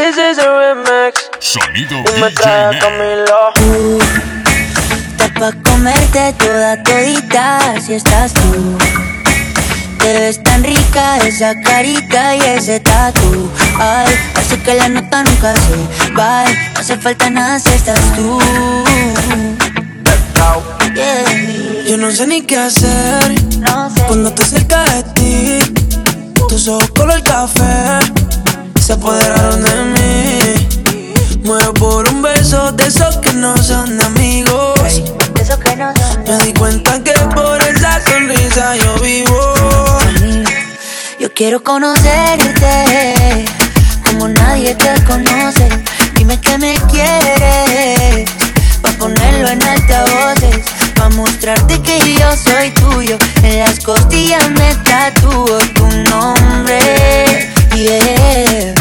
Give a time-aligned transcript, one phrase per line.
[0.00, 1.28] This is a remix.
[1.40, 2.78] Sonido Y me DJ.
[2.80, 3.52] Camilo.
[5.10, 8.78] Está pa' comerte toda todita si estás tú.
[9.98, 13.50] Te ves tan rica esa carita y ese tatu.
[13.78, 16.44] Ay, hace que la nota nunca se va.
[16.44, 18.38] No hace falta nada si estás tú.
[20.94, 21.84] Yeah.
[21.86, 24.02] Yo no sé ni qué hacer No sé.
[24.06, 25.74] cuando estoy cerca de ti.
[26.48, 28.00] Tus ojos color café
[28.90, 31.38] se apoderaron de mí.
[31.44, 35.02] Muero por un beso de esos que no son de amigos.
[36.26, 39.54] Me di cuenta que por esa sonrisa yo vivo.
[41.20, 43.44] Yo quiero conocerte
[44.04, 45.68] como nadie te conoce.
[46.16, 48.28] Dime que me quieres,
[48.82, 53.18] pa' ponerlo en altavoces, pa' mostrarte que yo soy tuyo.
[53.44, 57.59] En las costillas me tatúo tu nombre.
[57.72, 58.74] Ay,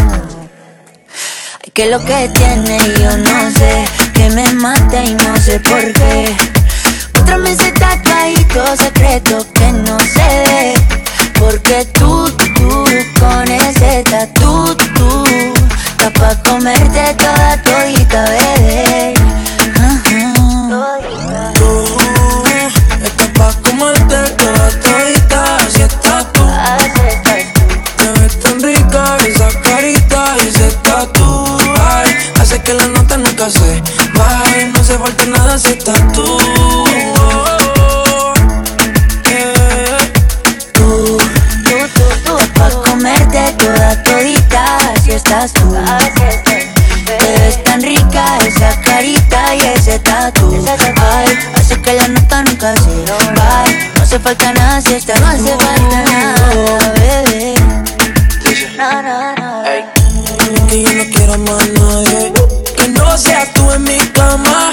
[1.73, 6.35] que lo que tiene yo no sé, que me mata y no sé por qué.
[7.13, 10.73] Muéstrame ese tatuadito secreto que no se ve.
[11.39, 12.85] Porque tú, tú,
[13.19, 15.23] con ese tatu, tú,
[15.91, 19.13] está pa' comerte toda todita, bebé.
[21.53, 21.97] Tú
[23.03, 24.98] estás pa' comerte toda todita.
[33.49, 33.81] Se.
[34.71, 36.37] No hace falta nada si estás tú.
[39.23, 39.97] Yeah.
[40.73, 41.17] Tú,
[41.63, 45.75] tú, tú, tú, pa' comerte toda todita, si estás tú.
[47.05, 50.63] Te ves tan rica esa carita y ese tatu.
[51.11, 53.63] Ay, hace que la nota nunca se va.
[53.95, 57.55] No hace falta nada si estás No hace falta nada, bebé.
[58.77, 59.63] No, no, no.
[60.67, 62.48] Que yo no quiero más nadie.
[62.99, 64.71] No seas tú en mi cama.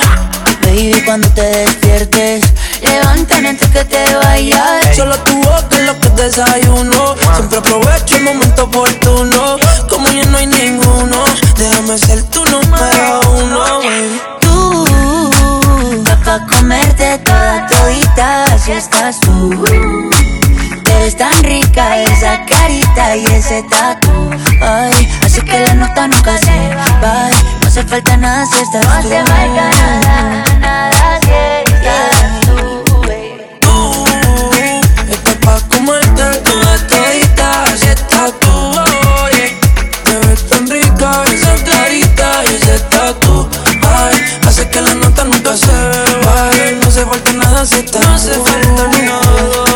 [0.62, 2.44] Baby, cuando te despiertes,
[2.82, 4.96] levántame antes que te vayas.
[4.96, 7.14] Solo tu boca es lo que desayuno.
[7.36, 9.56] Siempre aprovecho el momento oportuno.
[9.88, 11.24] Como ya no hay ninguno,
[11.56, 13.78] déjame ser tu número uno.
[13.78, 14.20] baby.
[14.40, 14.84] Tú,
[16.24, 19.64] pa' comerte toda todita si estás tú.
[20.84, 24.30] Te ves tan rica esa carita y ese tatu.
[24.60, 27.30] Ay, así que la nota nunca se va.
[27.76, 28.88] No hace falta nada si estás tú.
[28.88, 31.30] No hace falta nada, nada si
[31.74, 33.02] estás tú.
[33.02, 33.60] baby.
[33.60, 34.04] Tú
[35.12, 37.66] estás pa' comerte toda todita.
[37.76, 38.48] Si estás tú,
[39.24, 39.60] oye.
[40.04, 43.46] Te ves tan rica esa carita y ese tatu.
[43.66, 45.66] Ay, hace que la nota nunca se
[46.24, 46.78] baje.
[46.80, 49.75] No hace falta nada si estás No hace falta nada,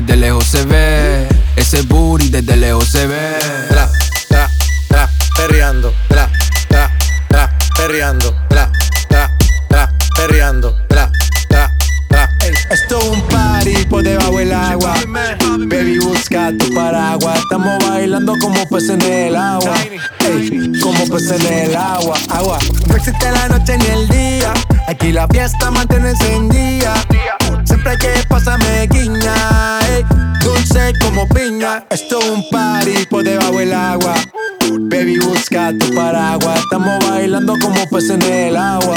[0.00, 1.28] desde lejos se ve.
[1.54, 3.36] Ese booty desde lejos se ve.
[3.68, 3.88] tra,
[4.28, 4.50] tra,
[4.88, 6.28] tra, perreando, tra,
[6.68, 6.90] tra,
[7.28, 8.72] tra, perreando, tra,
[9.08, 9.30] tra,
[9.68, 11.12] tra, perreando, tra,
[11.48, 11.70] tra,
[12.08, 12.28] tra.
[12.70, 14.94] Esto es un party por debajo del agua.
[15.68, 17.38] Baby, busca tu paraguas.
[17.38, 19.74] Estamos bailando como peces en el agua.
[20.26, 22.16] Ey, como peces en el agua.
[22.30, 22.58] Agua.
[22.88, 24.52] No existe la noche ni el día.
[24.88, 26.94] Aquí la fiesta mantiene encendida.
[27.64, 29.80] Siempre hay que pasarme guiña.
[29.88, 30.04] ey,
[30.42, 31.84] dulce como piña.
[31.90, 34.14] Esto es un party por debajo del agua.
[34.90, 36.60] Baby, busca tu paraguas.
[36.60, 38.96] Estamos bailando como peces en el agua.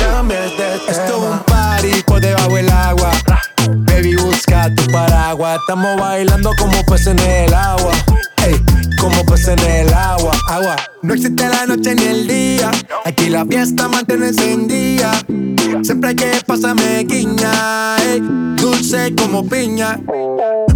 [0.05, 0.51] cambies.
[0.87, 3.11] Esto es un party por debajo del agua.
[3.85, 5.59] Baby, busca tu paraguas.
[5.59, 7.91] Estamos bailando como peces en el agua.
[8.45, 8.55] Ey,
[8.99, 10.75] como peces en el agua, agua.
[11.01, 12.71] No existe la noche ni el día.
[13.05, 15.11] Aquí la fiesta mantiene encendida.
[15.83, 17.97] Siempre que pasarme guiña.
[17.97, 18.21] ey,
[18.57, 19.99] dulce como piña.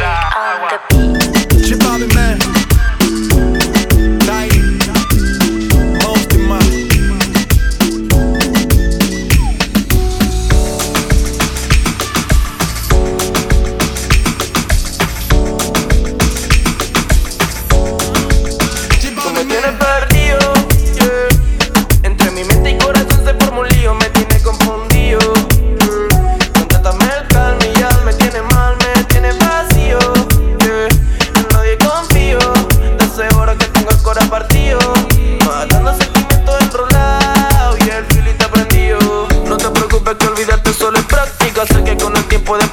[0.00, 0.93] on the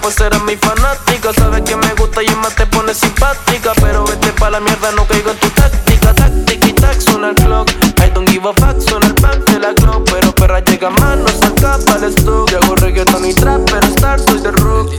[0.02, 1.32] pues eres mi fanática.
[1.34, 3.72] Sabes que me gusta y más te pones simpática.
[3.82, 6.14] Pero vete pa' la mierda, no caigo en tu táctica.
[6.14, 7.70] Táctica y tac, suena el clock.
[8.04, 10.10] I don't give a fuck, suena el pack de la clock.
[10.12, 12.50] Pero perra llega más, no se escapa el stock.
[12.52, 14.92] Yo hago reggaeton y trap, pero star soy de rock.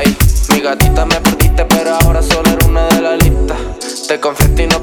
[0.00, 0.16] Ey,
[0.50, 3.54] mi gatita me perdiste, pero ahora solo era una de la lista.
[4.08, 4.82] Te confesé y no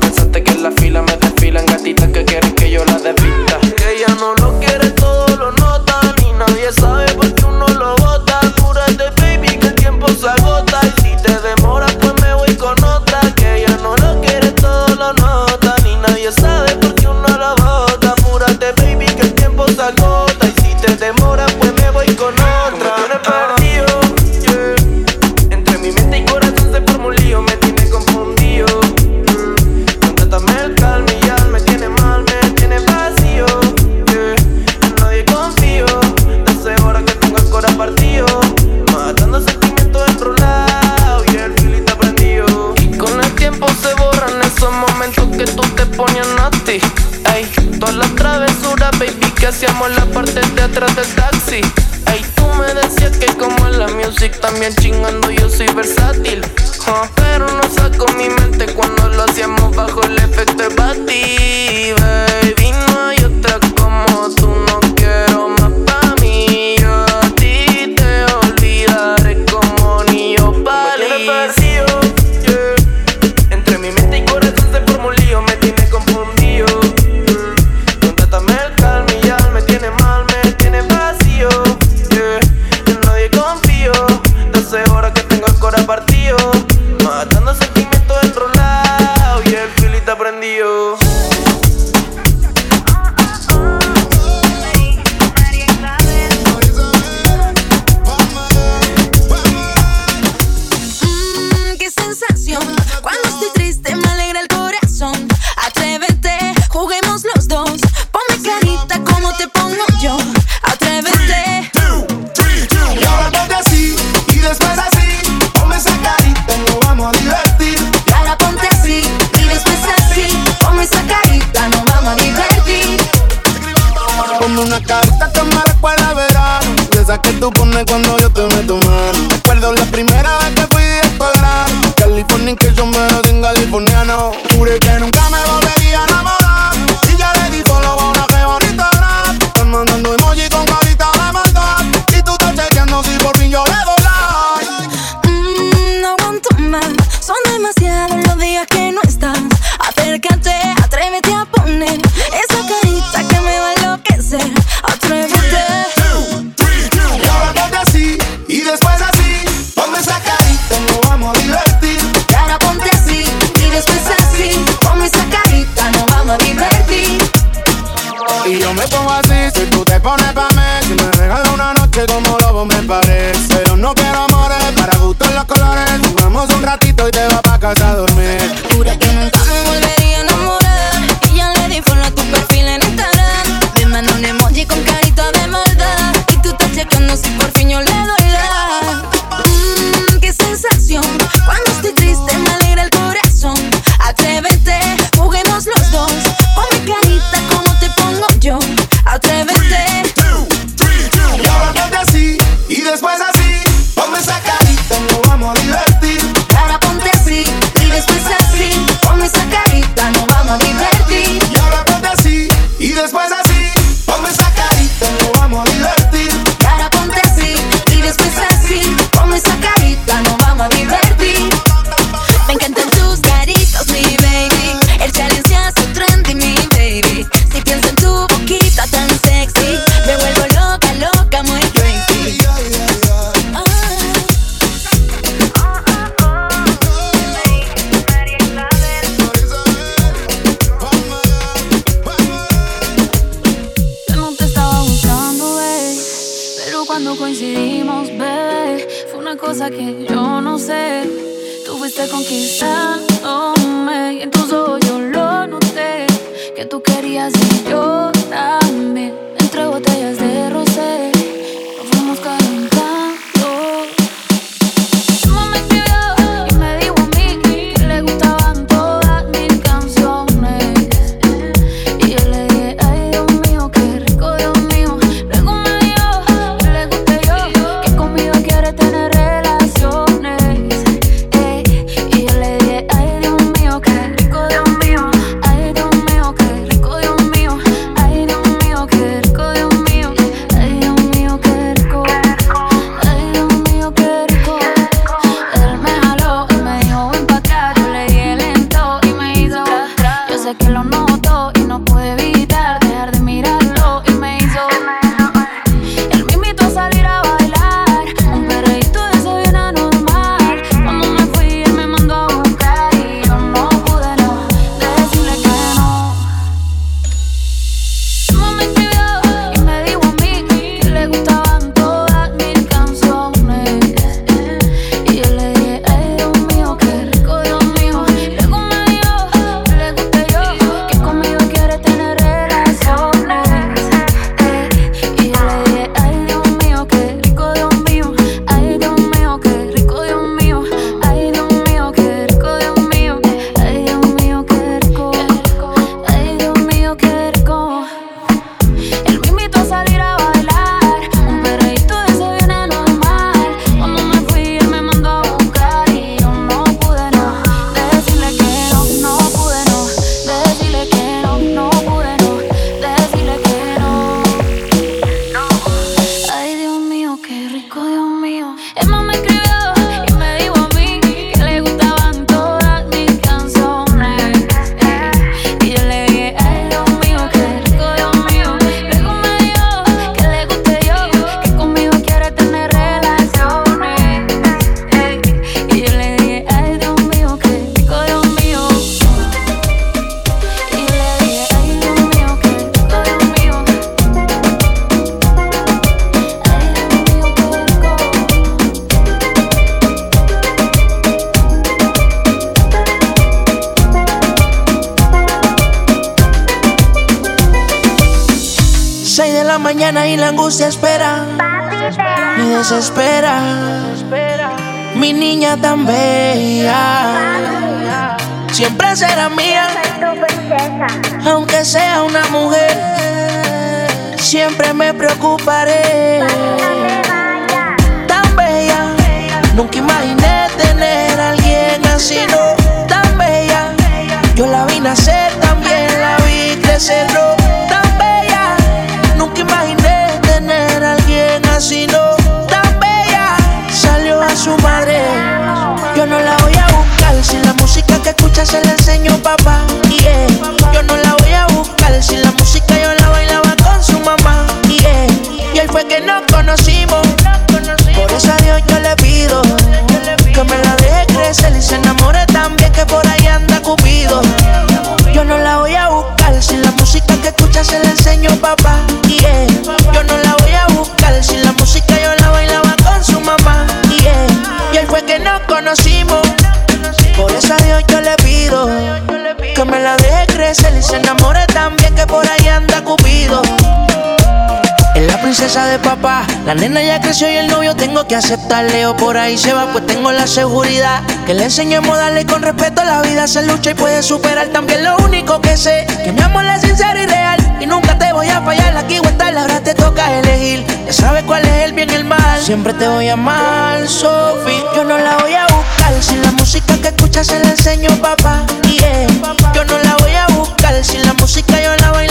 [486.45, 488.85] La nena ya creció y el novio tengo que aceptarle.
[488.85, 491.01] O por ahí se va, pues tengo la seguridad.
[491.25, 492.81] Que le enseñemos a darle con respeto.
[492.85, 494.47] La vida se lucha y puede superar.
[494.47, 497.57] También lo único que sé, que mi amor es sincero y real.
[497.59, 498.77] Y nunca te voy a fallar.
[498.77, 500.65] Aquí o estar, ahora te toca elegir.
[500.85, 502.39] Ya sabes cuál es el bien y el mal.
[502.41, 504.63] Siempre te voy a amar, Sophie.
[504.73, 506.01] Yo no la voy a buscar.
[506.01, 508.45] Si la música que escuchas se la enseño, papá.
[508.63, 509.07] Yeah.
[509.53, 510.73] Yo no la voy a buscar.
[510.85, 512.10] Si la música yo la bailo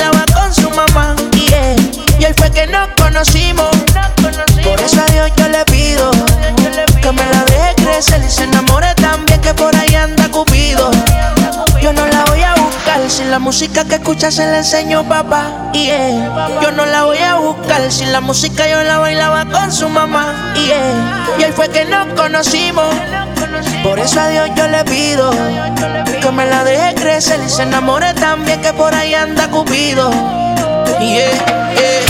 [2.31, 3.69] ahí fue que nos conocimos.
[4.63, 6.11] Por eso a Dios yo le pido
[7.03, 10.91] que me la deje crecer y se enamore también que por ahí anda Cupido.
[11.83, 15.71] Yo no la voy a buscar si la música que escucha se la enseñó papá.
[15.73, 16.61] Yeah.
[16.63, 20.53] Yo no la voy a buscar si la música yo la bailaba con su mamá.
[20.55, 21.37] Yeah.
[21.39, 22.95] Y ahí fue que nos conocimos.
[23.83, 25.31] Por eso a Dios yo le pido
[26.21, 30.11] que me la deje crecer y se enamore también que por ahí anda Cupido.
[31.01, 31.31] Yeah,
[31.75, 32.10] yeah.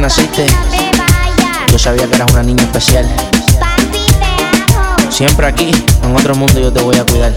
[0.00, 0.46] Naciste,
[1.70, 3.06] yo sabía que eras una niña especial.
[5.10, 5.70] Siempre aquí,
[6.02, 7.34] en otro mundo yo te voy a cuidar.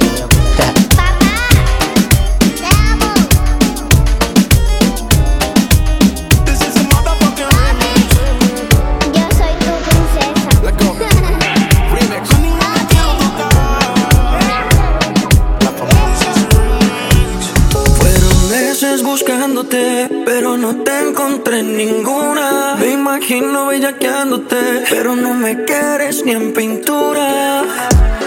[19.69, 22.75] Pero no te encontré ninguna.
[22.79, 27.63] Me imagino bellaqueándote, pero no me quieres ni en pintura.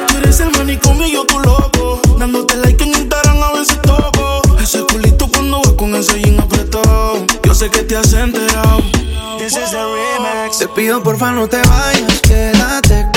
[0.09, 2.01] Tú eres el manicomio y yo tu loco.
[2.19, 4.43] Dándote like en Instagram a veces toco.
[4.61, 7.25] Ese culito cuando vas con ese jean apretado.
[7.43, 8.83] Yo sé que te has enterado.
[9.39, 10.59] This is the remix.
[10.59, 13.16] Te pido porfa no te vayas, quédate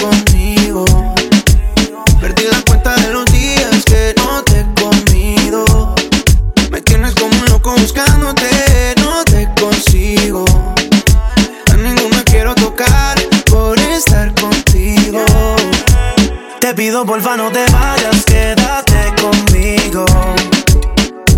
[16.80, 20.06] pido porfa no te vayas, quédate conmigo.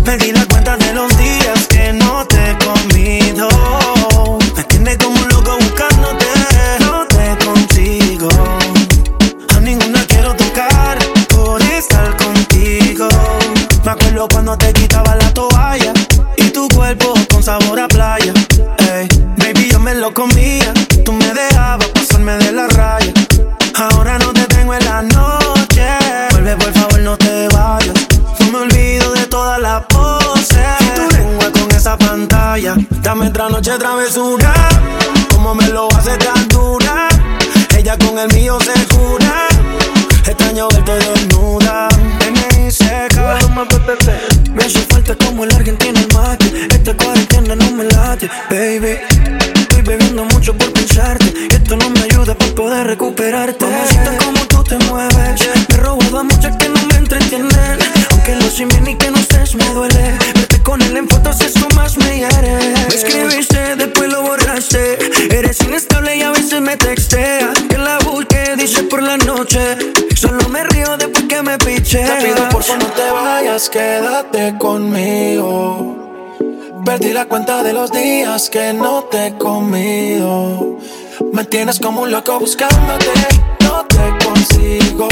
[0.04, 1.11] Perdí la cuenta de los
[33.42, 34.52] otra noche travesura.
[35.30, 37.08] Como me lo hace tan dura.
[37.76, 39.48] Ella con el mío se cura.
[40.26, 41.88] Extraño verte desnuda.
[42.54, 43.38] Me seca.
[44.54, 46.68] Me hace falta como el argentino el mate.
[46.70, 49.61] Esta cuarentena no me late, baby.
[49.82, 51.34] Estoy bebiendo mucho por pensarte.
[51.50, 53.64] Y esto no me ayuda para poder recuperarte.
[53.64, 55.40] Mamacita, como tú te mueves.
[55.68, 57.78] Me he robado a muchas que no me entretienen.
[58.12, 60.18] Aunque lo sin bien y que no estés me duele.
[60.36, 62.58] Verte con él en fotos, eso más me hiere.
[62.88, 64.98] Me escribiste, después lo borraste.
[65.36, 67.52] Eres inestable y a veces me textea.
[67.68, 69.58] Que la busque, dice por la noche.
[70.14, 72.04] Solo me río después que me piche.
[72.04, 76.11] Te pido por favor no te vayas, quédate conmigo.
[76.84, 80.78] Perdí la cuenta de los días que no te he comido.
[81.32, 83.06] Me tienes como un loco buscándote,
[83.62, 85.08] no te consigo.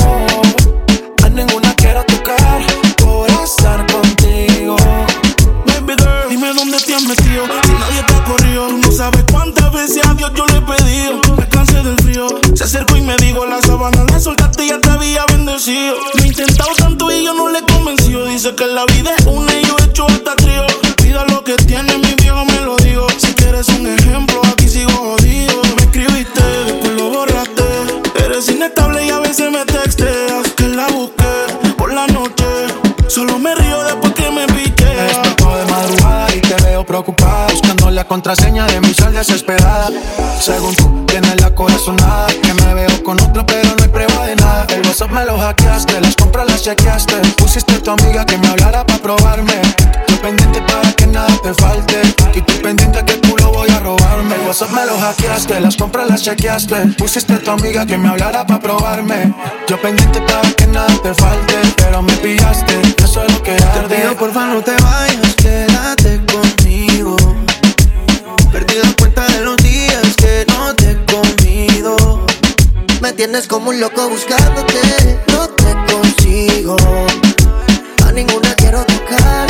[1.25, 2.63] A ninguna quiero tocar
[2.97, 4.77] por estar contigo.
[5.67, 7.45] Baby girl, dime dónde te has metido.
[9.01, 11.23] Sabes cuántas veces a Dios yo le he pedido.
[11.39, 12.27] Me cansé del frío.
[12.55, 15.95] Se acercó y me dijo: La sábana la soltaste y ya te había bendecido.
[16.15, 18.27] Lo he intentado tanto y yo no le he convencido.
[18.27, 20.67] Dice que la vida es una y yo he hecho hasta trío.
[21.03, 23.07] Pida lo que tiene, mi viejo me lo digo.
[23.17, 25.63] Si quieres un ejemplo, aquí sigo jodido.
[25.77, 27.65] Me escribiste, después lo borraste.
[28.27, 30.53] Eres inestable y a veces me texteas.
[30.59, 32.45] Que la busqué por la noche.
[33.09, 34.85] Solo me río después que me pique.
[34.85, 39.91] Despertó de madrugada y te veo preocupada Buscando la contraseña de mi sal desesperada.
[40.41, 44.37] Según tú, tienes la corazonada Que me veo con otro pero no hay prueba de
[44.37, 44.65] nada.
[44.71, 47.17] El WhatsApp me lo hackeaste, las compras las chequeaste.
[47.37, 49.53] Pusiste a tu amiga que me hablara para probarme.
[50.01, 52.01] Estoy pendiente para que nada te falte
[52.35, 54.35] Y tú pendiente que tú lo voy a robarme.
[54.35, 56.77] El WhatsApp me lo hackeaste, las compras las chequeaste.
[56.97, 59.35] Pusiste a tu amiga que me hablara para probarme.
[59.69, 63.95] Yo pendiente para que nada te falte Pero me pillaste, eso es lo que Te
[63.95, 67.40] pido porfa no te vayas, quédate conmigo
[68.53, 72.27] Perdí la cuenta de los días que no te he comido
[73.01, 76.77] Me tienes como un loco buscándote, no te consigo.
[78.05, 79.49] A ninguna quiero tocar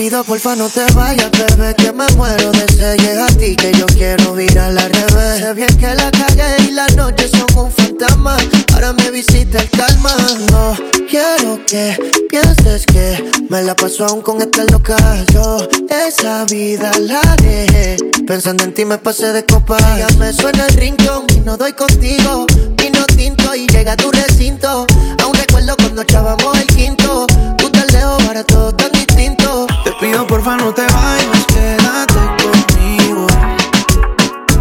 [0.00, 2.96] pido porfa no te vayas, bebé, que me muero de sed.
[2.96, 5.40] Llega a ti que yo quiero ir al revés.
[5.40, 8.34] Sé bien que la cagué y las noches son un fantasma.
[8.72, 10.16] Ahora me visita el calma.
[10.52, 10.74] No
[11.06, 11.98] quiero que
[12.30, 14.96] pienses que me la paso aún con este loca.
[15.34, 17.98] Yo esa vida la dejé.
[18.26, 19.76] Pensando en ti me pasé de copa.
[19.98, 22.46] Ya me suena el rincón y no doy contigo.
[22.78, 24.86] Vino tinto y llega a tu recinto.
[25.22, 27.26] Aún recuerdo cuando echábamos el quinto.
[27.58, 29.66] Tú te lejos, ahora todo tan distinto.
[30.00, 33.26] Pido porfa no te vayas, quédate conmigo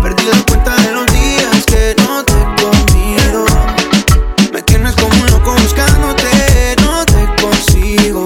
[0.01, 3.45] Perdí la cuenta de los días que no te he comido
[4.51, 8.25] Me tienes como un loco buscándote, no te consigo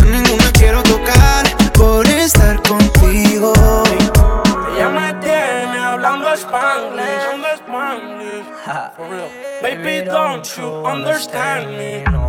[0.00, 3.52] A ninguna quiero tocar por estar contigo
[4.74, 8.46] Ella me tiene hablando Spanglish, hablando Spanglish.
[8.96, 9.30] For real.
[9.62, 12.25] Baby, don't you understand me?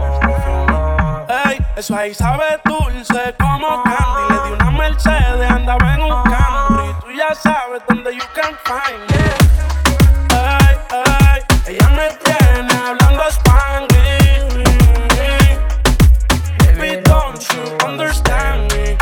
[1.78, 4.34] Eso ahí sabe dulce como candy.
[4.34, 6.96] Le di una Mercedes, andaba en un Camry.
[7.02, 9.16] Tú ya sabes dónde you can find me.
[10.36, 14.66] Ay, ay, ella me tiene hablando Spanglish.
[16.58, 18.98] Baby, don't you understand me?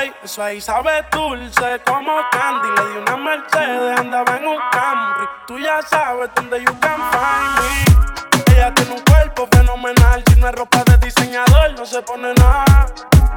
[0.00, 2.68] Ey, eso ahí sabe dulce como candy.
[2.78, 5.28] Le di una Mercedes, andaba en un Camry.
[5.46, 8.33] Tú ya sabes dónde you can find me.
[10.46, 12.86] Es ropa de diseñador, no se pone nada.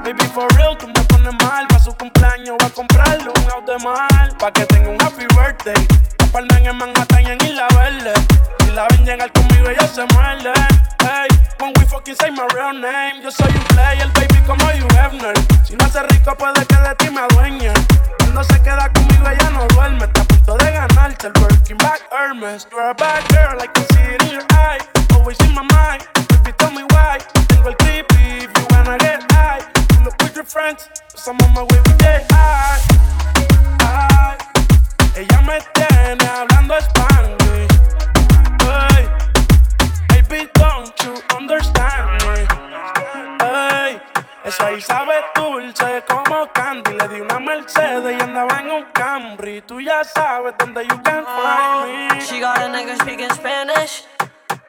[0.04, 1.68] Baby, for real, tú me pones mal.
[1.68, 4.36] Pa' su cumpleaños voy a comprarle un auto mal.
[4.38, 5.88] Pa' que tenga un happy birthday.
[6.32, 8.14] Palma en Manhattan y en Isla Verde.
[8.60, 10.52] Si la ven llegar conmigo, ella se muerde.
[11.00, 11.28] Hey,
[11.60, 13.22] when we fucking say my real name.
[13.24, 15.34] Yo soy un player, baby, como you Hefner.
[15.64, 17.72] Si no hace rico, puede que de ti me adueñe.
[18.20, 20.06] Cuando se queda conmigo, ella no duerme.
[20.06, 22.68] Está a punto de ganarte el Birkin back Hermes.
[22.70, 24.80] You're a bad girl, I can see it in your eye.
[25.16, 25.38] Always
[31.28, 32.80] cause I'm on my way J.I.
[33.80, 34.38] Ay,
[35.16, 37.76] Ella me tiene hablando Spanglish.
[38.66, 39.10] Ay,
[40.10, 42.48] Baby, don't you understand me?
[43.46, 44.02] Ey,
[44.46, 46.92] eso ahí sabe dulce como candy.
[46.94, 49.62] Le di una Mercedes y andaba en un Camry.
[49.62, 52.22] Tú ya sabes dónde you can find me.
[52.22, 54.06] She got a nigga speaking Spanish.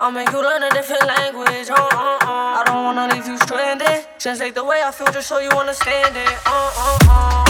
[0.01, 1.71] I'll make you learn a different language.
[1.71, 2.61] Uh, uh, uh.
[2.61, 4.08] I don't wanna leave you stranded.
[4.19, 6.35] Translate the way I feel just so you understand it.
[6.45, 7.45] Uh, uh, uh.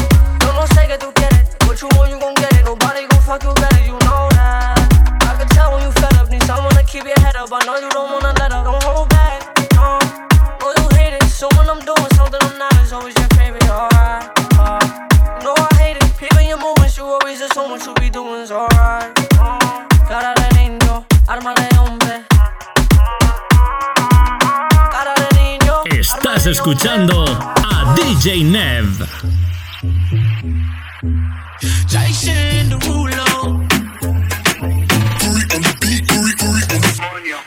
[0.45, 1.49] Yo no sé que tú quieres.
[1.67, 2.65] What you want, you gon' get it.
[2.67, 4.77] Nobody gon' fuck you better, you know that.
[5.25, 6.29] I can tell when you fed up.
[6.29, 7.49] Need someone to keep your head up.
[7.51, 8.65] I know you don't wanna let up.
[8.65, 9.49] Don't hold back.
[9.81, 9.99] Uh,
[10.61, 11.25] know you hate it.
[11.25, 13.65] So when I'm doing something I'm not, it's always your favorite.
[13.65, 14.29] Alright.
[14.61, 14.79] Uh,
[15.41, 16.17] know I hate it.
[16.21, 19.09] People your movements, you always assume what you be doing is alright.
[19.41, 22.08] Uh, cara de niño, arma de hombre.
[26.38, 28.87] Estás escuchando a DJ Nev.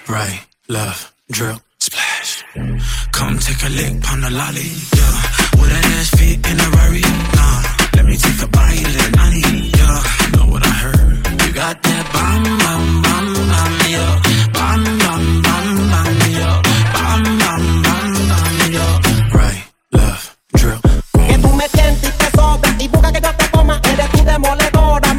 [0.10, 2.44] Right, left, drill, splash.
[3.14, 5.62] Come take a lick on the lolly, yeah.
[5.62, 7.02] Would that ass fit in a Rari?
[7.34, 7.64] Nah,
[7.96, 10.04] let me take a bite of that nanny, yeah.
[10.36, 11.28] Know what I heard?
[11.48, 14.22] You got that bomb, bomb, bomb, bomb, yeah.
[14.52, 15.51] Bomb, bomb, bomb,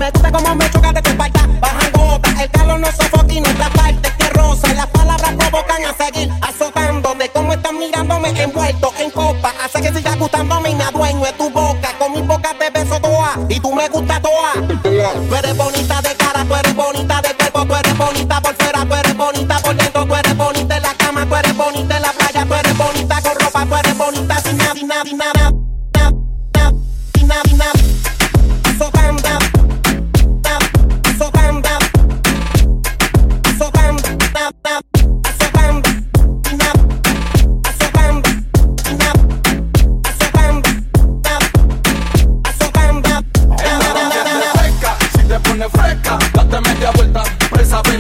[0.03, 1.49] Me gusta como me choca de tu espalda.
[1.61, 2.41] Bajan gotas.
[2.41, 4.75] El calor no sofoca y nuestra parte que rosa.
[4.75, 7.29] Las palabras provocan a seguir azotándome.
[7.29, 9.55] Como están mirándome envuelto en copa.
[9.65, 11.97] Hace que siga gustándome y me adueño de tu boca.
[12.01, 13.39] Con mi boca te beso toa.
[13.49, 14.55] Y tú me gusta toa.
[14.83, 17.65] Tú eres bonita de cara, tú eres bonita de cuerpo.
[17.65, 20.05] Tú eres bonita por fuera, tú eres bonita por dentro.
[20.05, 22.45] Tú eres bonita en la cama, tú eres bonita en la playa.
[22.45, 25.42] Tú eres bonita con ropa, tú eres bonita sin nada, sin nada,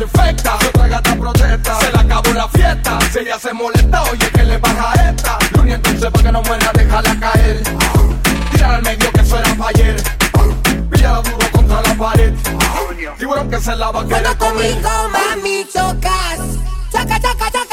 [0.07, 4.43] perfecta, otra gata protesta, se le acabó la fiesta, si ella se molesta, oye que
[4.45, 7.62] le baja esta, Luni entonces pa' que no muera, déjala caer,
[8.51, 9.97] tirar al medio que eso era pa' ayer,
[10.91, 12.35] píllala duro contra la pared,
[13.19, 14.73] tiburón que se la va a querer comer.
[14.73, 16.38] Conmigo, mami, chocas.
[16.91, 17.71] Choca, choca, choca,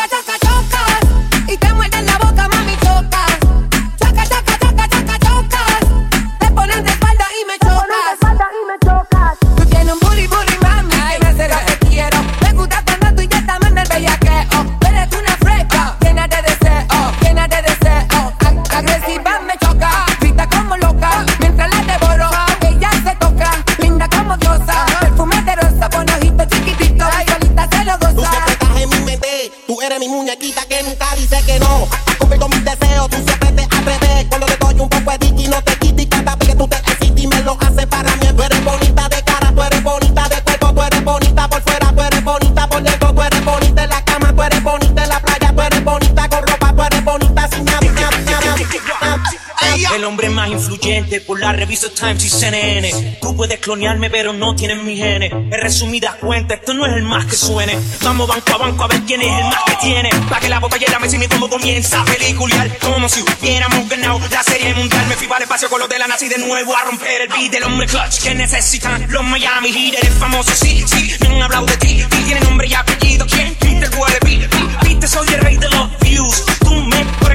[51.29, 53.17] por la revista Times y CNN.
[53.21, 55.31] Tú puedes clonearme, pero no tienes mi genes.
[55.31, 57.77] En resumidas cuentas, esto no es el más que suene.
[58.01, 60.09] Vamos banco a banco a ver quién es el más que tiene.
[60.27, 62.75] Pa' que la botella me sigue como comienza a pelicular.
[62.79, 65.05] Como si hubiéramos ganado la serie mundial.
[65.07, 67.27] Me fui para el espacio con los de la nazi de nuevo a romper el
[67.27, 69.99] beat del hombre clutch que necesitan los Miami Heat.
[70.01, 72.01] Eres famoso, sí, sí, me han hablado de ti.
[72.01, 73.53] Y tiene nombre y apellido, ¿quién?
[73.53, 74.47] Peter Wallaby.
[74.83, 76.43] Viste, soy el rey de los views.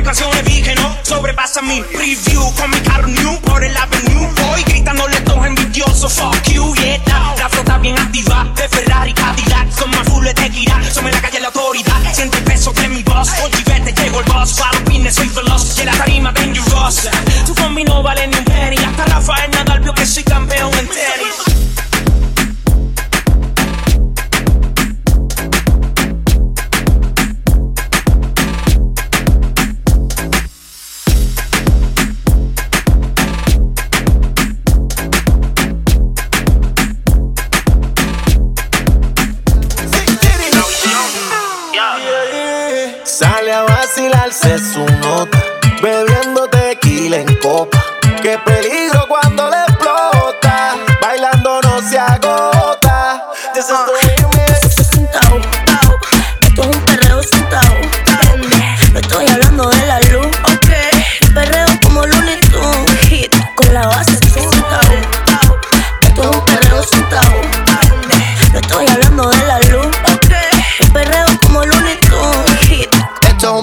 [0.04, 4.28] Ecuaciones vi que no sobrepasa mi preview con mi carro new por el avenue.
[4.36, 7.00] Voy gritándole todos envidiosos, fuck you, yeah.
[7.38, 11.22] La flota bien activa de Ferrari, Cadillac, son más full de tequila, somos en la
[11.22, 12.12] calle la autoridad.
[12.12, 15.78] Siente el peso de mi voz, oye, vete, llegó el boss, para los soy veloz,
[15.80, 17.08] y la tarima dangerous.
[17.46, 18.43] Tu combi no vale ni un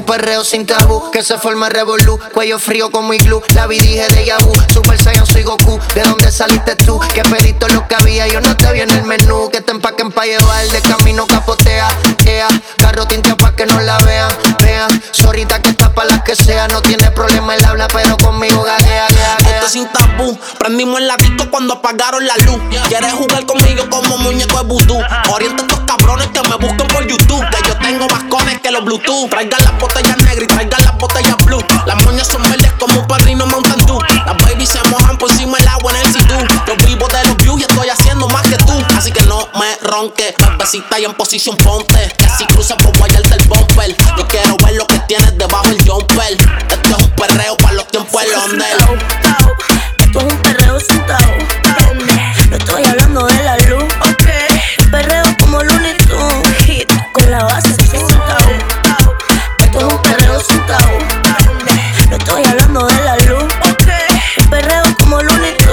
[0.01, 2.19] un perreo sin tabú que se forma revolú.
[2.33, 3.41] Cuello frío como iglú.
[3.53, 4.51] La vi dije de Yabu.
[4.73, 5.79] Super Saiyan soy Goku.
[5.93, 6.99] ¿De dónde saliste tú?
[7.13, 8.27] Que pedito lo que había.
[8.27, 9.49] Yo no te vi en el menú.
[9.51, 10.67] Que te empaquen pa' llevar.
[10.69, 11.87] De camino capotea.
[12.25, 12.47] Ea.
[12.77, 14.31] Carro tintea pa' que no la vean.
[14.63, 15.03] Vean.
[15.11, 16.67] Sorita que está pa' las que sea.
[16.69, 19.11] No tiene problema el habla, pero conmigo gaguea.
[19.67, 20.38] Sin tabú.
[20.60, 22.60] Prendimos el disco cuando apagaron la luz.
[22.88, 25.00] Quieres jugar conmigo como muñeco de vudú.
[25.30, 27.45] Orienta a estos cabrones que me busquen por YouTube.
[27.50, 29.30] Que yo tengo más cones que los Bluetooth.
[29.30, 31.63] Traigan las botellas negras y traigan las botellas blue.
[31.86, 34.00] Las moñas son verdes como un padrino Mountain Dew.
[34.26, 36.11] Las babies se mojan por encima del agua en el
[40.01, 40.33] ronques.
[40.37, 42.11] Bebecita y en posición ponte.
[42.17, 43.95] Que si cruza por guayarte el bumper.
[44.17, 46.33] Yo quiero ver lo que tienes debajo el jumper.
[46.33, 48.75] Esto es un perreo para los tiempos del Londres.
[49.99, 51.33] Esto es un perreo sentado.
[52.49, 54.91] No estoy hablando de la luz, ok.
[54.91, 56.57] Perreo como Looney Tunes.
[56.65, 58.49] Hit con la base sentado.
[59.59, 60.89] Esto es un perreo sentado.
[62.09, 64.49] No estoy hablando de la luz, ok.
[64.49, 65.71] Perreo como Looney Tunes.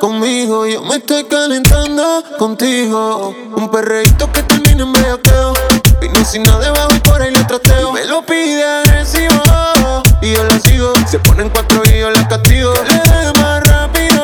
[0.00, 3.34] Conmigo, yo me estoy calentando contigo.
[3.54, 5.54] Un perreíto que termine en bellaqueo.
[6.00, 7.92] Vino sin nada debajo y por ahí le trateo.
[7.92, 9.42] Me lo pide agresivo
[10.22, 10.92] y yo la sigo.
[11.08, 12.72] Se ponen cuatro y yo la castigo.
[12.72, 14.22] Que le dé más rápido.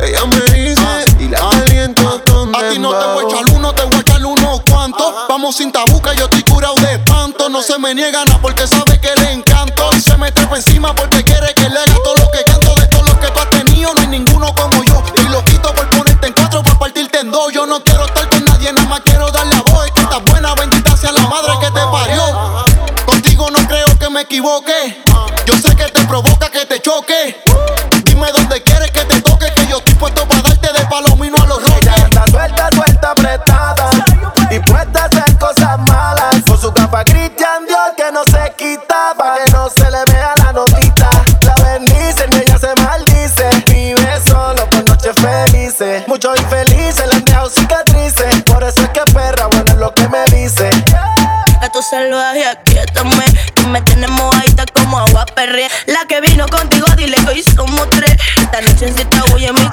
[0.00, 2.22] Ella me dice y la aliento
[2.54, 5.14] A ti no te voy a echar uno, te voy a echar unos cuantos.
[5.28, 7.48] Vamos sin tabú que yo estoy curado de espanto.
[7.48, 9.90] No se me niega nada porque sabe que le encanto.
[9.96, 11.24] Y se me trepa encima porque
[25.46, 27.42] Yo sé que te provoca que te choque.
[28.04, 28.62] Dime dónde
[58.58, 59.67] Esta noche se está huyendo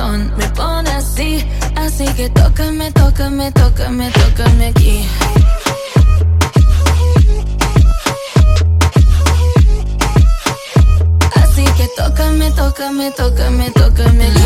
[0.00, 1.44] me pone así,
[1.76, 5.06] así que tócame, tócame, tócame, tócame aquí.
[11.36, 14.40] Así que tócame, tócame, tócame, tócame aquí.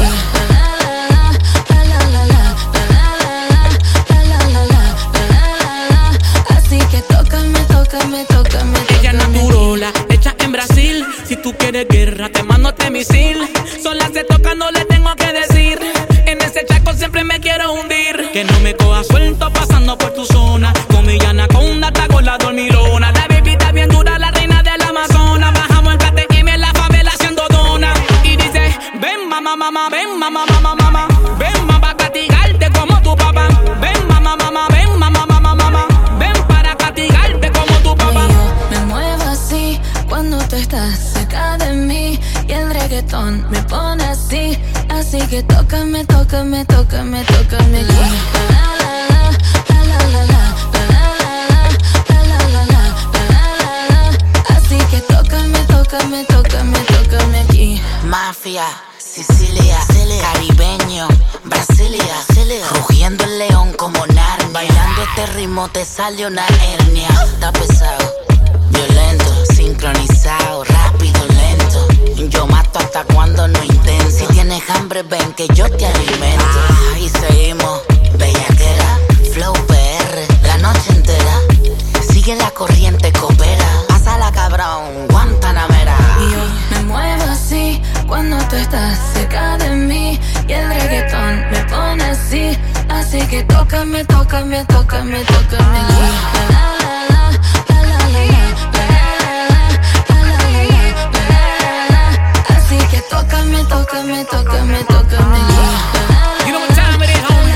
[9.00, 11.04] Ella naturola, hecha en Brasil.
[11.24, 13.55] Si tú quieres guerra, te mando este misil.
[18.36, 18.75] Que no me
[64.76, 67.08] Bailando este ritmo te sale una hernia.
[67.24, 68.12] Está pesado,
[68.70, 71.88] violento, sincronizado, rápido, lento.
[72.28, 74.10] Yo mato hasta cuando no intento.
[74.10, 76.58] Si tienes hambre, ven que yo te alimento.
[77.00, 77.80] Y seguimos,
[78.18, 78.98] bellaquera,
[79.32, 81.40] flow PR, la noche entera.
[82.12, 83.66] Sigue la corriente, coopera.
[83.88, 85.96] Pásala cabrón, Guantanamera.
[86.20, 86.38] Y yo
[86.72, 92.58] me muevo así cuando tú estás cerca de mí y el reggaetón me pone así.
[93.06, 96.10] Así que tócame, tócame, tócame, tócame la,
[96.50, 96.66] la,
[97.08, 97.30] la.
[103.08, 105.38] tócame, tócame, tócame, tócame.
[106.46, 107.54] You know what time it is, homie.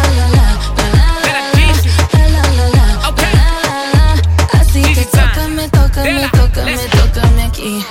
[4.52, 7.84] Así que tócame, tócame, tócame, tócame aquí.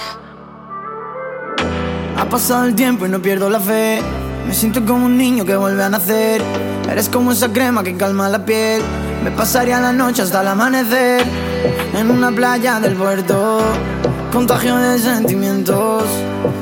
[2.19, 4.01] Ha pasado el tiempo y no pierdo la fe.
[4.45, 6.41] Me siento como un niño que vuelve a nacer.
[6.91, 8.81] Eres como esa crema que calma la piel.
[9.23, 11.23] Me pasaría la noche hasta el amanecer.
[11.93, 13.61] En una playa del puerto.
[14.33, 16.03] Contagio de sentimientos.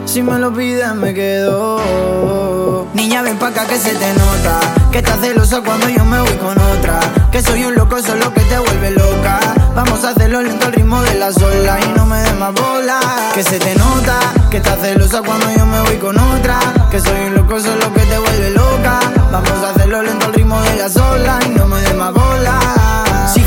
[0.06, 2.86] Si me lo pides, me quedo.
[2.94, 4.60] Niña, ven pa' acá que se te nota.
[4.92, 7.00] Que estás celosa cuando yo me voy con otra.
[7.32, 9.40] Que soy un loco, solo que te vuelve loca.
[9.78, 13.00] Vamos a hacerlo lento al ritmo de las olas y no me des más bola.
[13.36, 16.58] Que se te nota, que estás celosa cuando yo me voy con otra.
[16.90, 19.00] Que soy un loco, solo que te vuelve loca.
[19.32, 22.77] Vamos a hacerlo lento al ritmo de las olas y no me des más bola.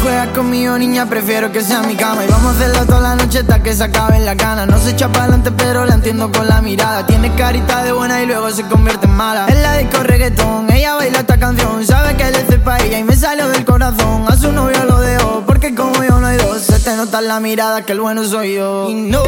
[0.03, 2.25] Juegas conmigo, niña, prefiero que sea mi cama.
[2.25, 4.67] Y vamos a hacerlo toda la noche hasta que se acaben la ganas.
[4.67, 7.07] No se echa para adelante, pero la entiendo con la mirada.
[7.07, 9.47] Tiene carita de buena y luego se convierte en mala.
[9.49, 11.87] Es la disco reggaetón, ella baila esta canción.
[11.87, 14.25] Sabe que le hice pa' ella y me salió del corazón.
[14.27, 16.63] A su novio lo dejo, porque como yo no hay dos.
[16.63, 18.89] Se te nota en la mirada que el bueno soy yo.
[18.89, 19.23] Y no,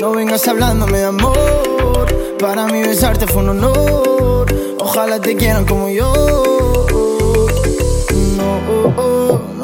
[0.00, 2.36] no vengas hablándome de amor.
[2.40, 4.46] Para mí besarte fue un honor.
[4.80, 6.69] Ojalá te quieran como yo.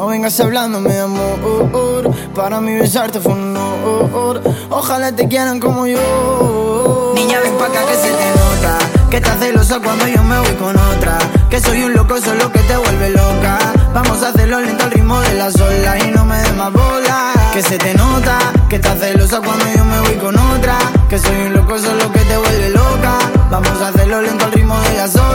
[0.07, 2.15] No, vengas hablándome de amor.
[2.33, 4.41] Para mí besarte fue un honor.
[4.71, 7.13] Ojalá te quieran como yo.
[7.17, 8.79] Niña, ven pa' acá que se te nota.
[9.11, 11.19] Que estás celosa cuando yo me voy con otra.
[11.51, 13.59] Que soy un loco, solo que te vuelve loca.
[13.95, 17.33] Vamos a hacerlo lento al ritmo de las olas y no me des más bola.
[17.53, 18.39] Que se te nota,
[18.69, 20.79] que estás celosa cuando yo me voy con otra.
[21.11, 23.19] Que soy un loco, solo que te vuelve loca.
[23.51, 25.26] Vamos a hacerlo lento al ritmo de las olas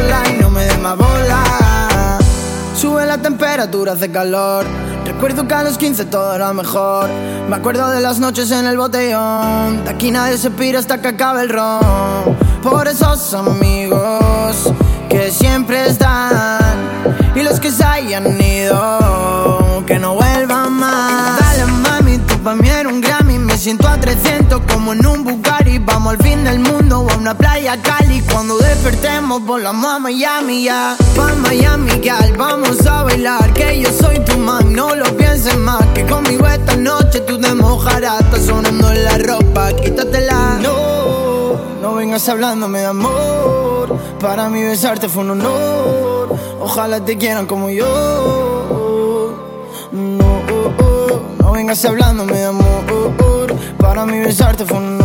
[3.62, 4.66] la temperatura, hace calor.
[5.06, 7.08] Recuerdo que a los 15 todo era mejor.
[7.48, 9.84] Me acuerdo de las noches en el botellón.
[9.84, 11.80] De aquí nadie se pira hasta que acabe el ron.
[12.64, 14.74] Por esos amigos
[15.10, 16.60] que siempre están.
[17.36, 21.40] Y los que se hayan ido, que no vuelvan más.
[21.40, 23.38] Dale mami, tú pa' mí eres un Grammy.
[23.38, 25.61] Me siento a 300 como en un Bugatti.
[25.86, 28.22] Vamos al fin del mundo o a una playa Cali.
[28.32, 30.96] Cuando despertemos, volamos a Miami ya.
[31.16, 33.54] Pa' Miami, gal, vamos a bailar.
[33.54, 35.86] Que yo soy tu man, no lo pienses más.
[35.94, 38.22] Que conmigo esta noche tú te mojarás.
[38.22, 40.60] Está sonando la ropa, quítatela.
[40.62, 43.98] No, no vengas hablándome de amor.
[44.20, 46.36] Para mí besarte fue un honor.
[46.60, 47.88] Ojalá te quieran como yo.
[49.92, 50.42] No,
[51.40, 53.56] no vengas hablándome de amor.
[53.78, 55.01] Para mí besarte fue un honor.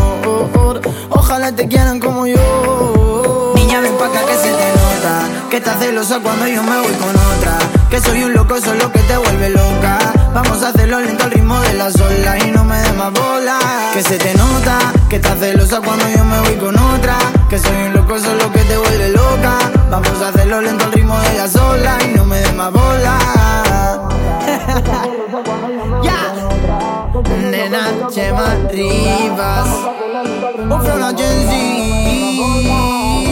[1.11, 3.53] Ojalá te quieran como yo.
[3.57, 5.49] Niña, ven pa' acá que se te nota.
[5.51, 7.59] Que estás celosa cuando yo me voy con otra.
[7.91, 9.99] Que soy un loco, solo que te vuelve loca.
[10.35, 13.59] Vamos a hacerlo lento al ritmo de las olas y no me des más bola.
[13.93, 14.79] Que se te nota,
[15.09, 17.17] que estás celosa cuando yo me voy con otra.
[17.49, 19.59] Que soy un loco, solo que te vuelve loca.
[19.91, 24.16] Vamos a hacerlo lento al ritmo de las olas y no me des más bola.
[26.03, 26.35] Ya.
[27.51, 29.69] Nena, Chema Rivas.
[30.59, 33.26] Un flow la Gen Z.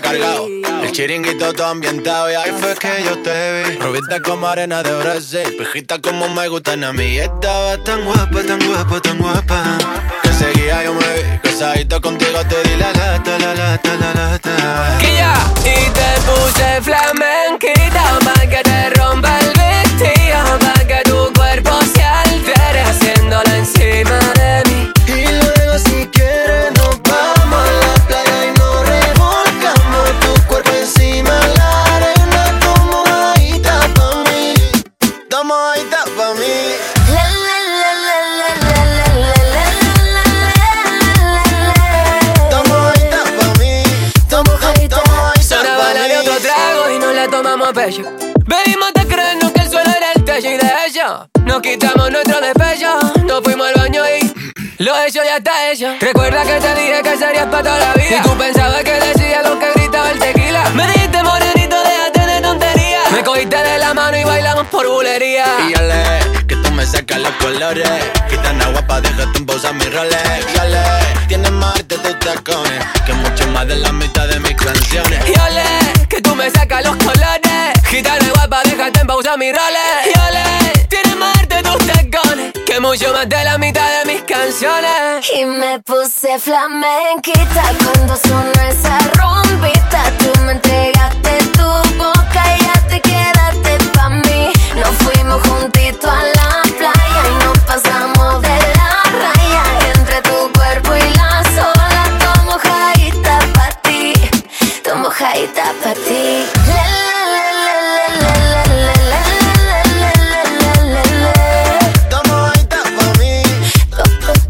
[0.00, 0.46] cargado.
[0.82, 3.78] El chiringuito todo ambientado Y ahí fue que yo te vi.
[3.78, 7.18] Rubita como arena de Brasil Pijita como me gustan a mí.
[7.18, 9.78] Estaba tan guapa, tan guapa, tan guapa.
[10.22, 14.98] Que seguía yo me vi Casadito contigo te di la lata, la lata, la lata.
[15.00, 19.45] Quilla, y te puse flamenquita Pa' que te rompa
[47.28, 48.02] tomamos a pecho.
[48.46, 52.40] Bebimos de creernos que el suelo era el techo y de hecho nos quitamos nuestro
[52.40, 52.98] despecho.
[53.24, 55.88] Nos fuimos al baño y lo hecho ya está hecho.
[56.00, 58.18] Recuerda que te dije que serías para toda la vida.
[58.18, 60.70] Y tú pensabas que decía lo que gritaba el tequila.
[60.70, 63.00] Me dijiste morenito, déjate de tontería.
[63.10, 65.46] Me cogiste de la mano y bailamos por bulería.
[65.66, 67.88] Y ya le, que tú me sacas los colores.
[68.28, 70.54] Gitana guapa, déjate en pausa mi Rolex.
[70.54, 72.84] Ya le, tienes más de tus tacones.
[73.06, 75.20] Que mucho más de la mitad de mis canciones.
[75.26, 75.64] Y ole,
[75.94, 75.95] que
[76.36, 77.72] me sacas los colores.
[77.84, 80.06] Gitana guapa, déjate en pausa mi Rolex.
[80.06, 82.52] Y ole, tienes más de tus tacones.
[82.66, 85.26] Que mucho más de la mitad de mis canciones.
[85.34, 90.02] Y me puse flamenquita cuando sonó esa rumbita.
[90.18, 94.52] Tú me entregaste tu boca y ya te quedaste pa' mí.
[94.74, 99.62] Nos fuimos juntitos a la playa y nos pasamos de la raya.
[99.94, 100.55] Entre tu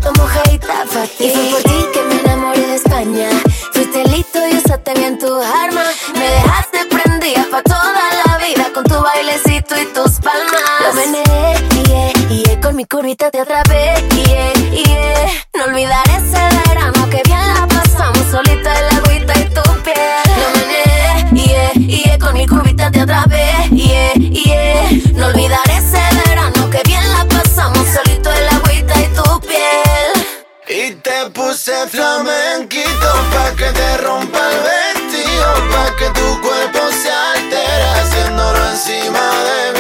[0.01, 1.25] Tomo mojadita pa' ti.
[1.25, 3.29] Y fue por ti que me enamoré de España.
[3.73, 5.83] Fuiste listo y usaste bien tu arma.
[6.15, 10.63] Me dejaste prendida pa' toda la vida con tu bailecito y tus palmas.
[10.85, 11.57] Lo meneé,
[11.89, 15.33] yeah, yeah, con mi curvita te atrapé, yeah, yeah.
[15.55, 16.16] No olvidaré
[23.07, 24.91] te atrapé, yeah, yeah.
[25.15, 30.13] No olvidaré ese verano que bien la pasamos solito en la agüita y tu piel.
[30.69, 37.11] Y te puse flamenquito pa' que te rompa el vestido, pa' que tu cuerpo se
[37.11, 39.76] altere haciéndolo encima de mí.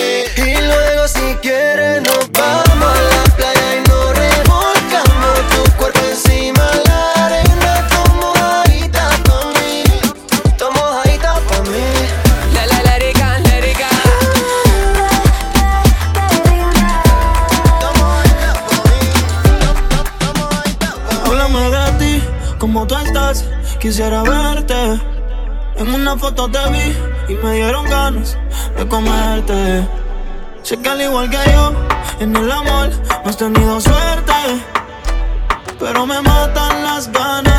[26.07, 28.39] Una foto te vi y me dieron ganas
[28.77, 29.89] de comerte.
[30.63, 31.73] Sé que al igual que yo,
[32.21, 32.91] en el amor
[33.25, 34.33] no has tenido suerte.
[35.81, 37.56] Pero me matan las ganas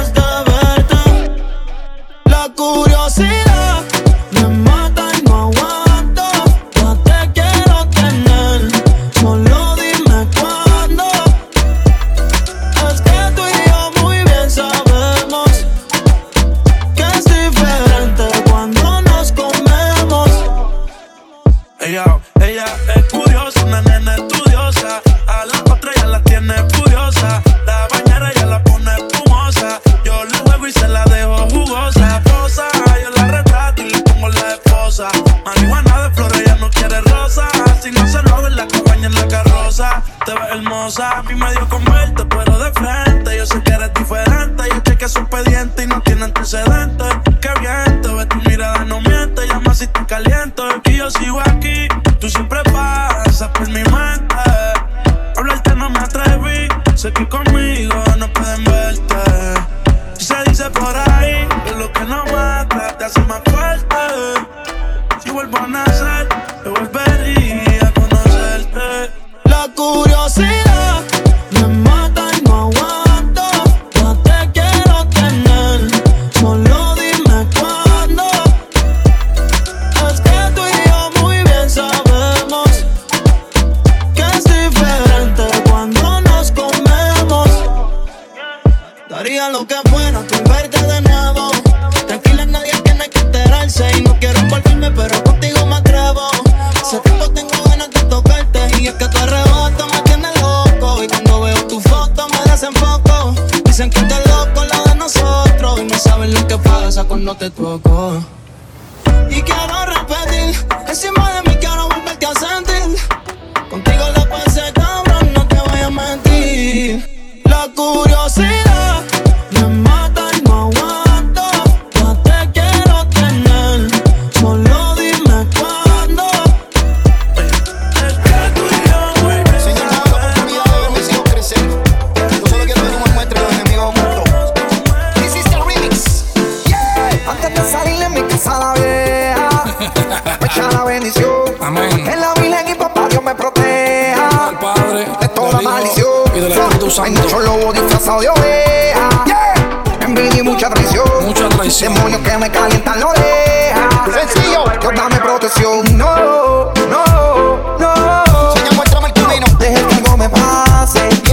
[146.42, 146.88] rápido.
[147.02, 149.10] Hay muchos lobos disfrazados de oveja.
[149.26, 150.06] Yeah.
[150.06, 151.08] Envidia y mucha traición.
[151.22, 151.94] Mucha traición.
[151.94, 153.90] Demonios que me calientan la oreja.
[154.14, 155.98] Sencillo, Dios dame protección.
[155.98, 158.54] No, no, no.
[158.54, 159.48] Señor, muéstrame el camino.
[159.60, 161.26] Deje que algo me pase.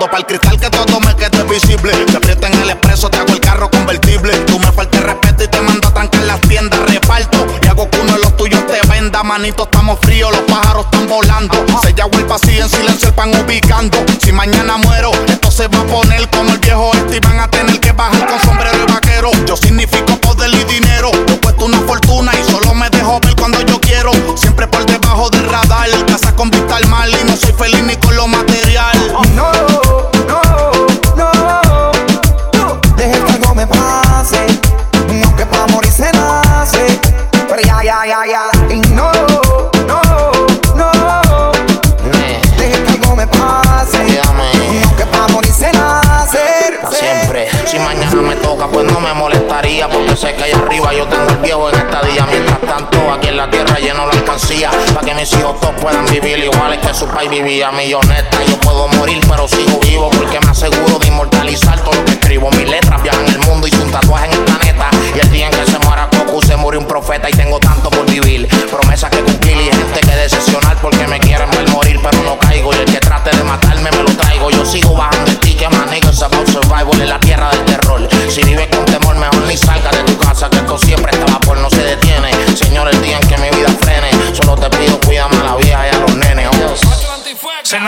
[0.00, 1.92] Para el cristal que todo me quede visible.
[1.92, 4.32] Te aprieto en el expreso, te hago el carro convertible.
[4.46, 6.80] Tú me falta respeto y te mando a trancar las tiendas.
[6.80, 9.22] Reparto y hago que uno de los tuyos te venda.
[9.22, 11.54] Manito, estamos fríos, los pájaros están volando.
[11.82, 13.98] Se llama el pasillo en silencio, el pan ubicando.
[14.22, 17.48] Si mañana muero, esto se va a poner como el viejo este y van a
[17.48, 18.40] tener que bajar con
[55.24, 57.72] mis hijos todos puedan vivir iguales que su país vivía.
[57.72, 60.10] Milloneta, yo puedo morir, pero sigo vivo.
[60.10, 62.50] Porque me aseguro de inmortalizar todo lo que escribo.
[62.50, 64.90] Mis letras viajan el mundo y un tatuaje en el planeta.
[65.14, 67.88] Y el día en que se muera Goku, se murió un profeta y tengo tanto
[67.88, 68.46] por vivir.
[68.70, 72.74] Promesas que cumplir y gente que decepcionar porque me quieren ver morir, pero no caigo.
[72.74, 74.50] Y el que trate de matarme me lo traigo.
[74.50, 77.83] Yo sigo bajando el ticket, man, niggas about survival en la tierra del terror.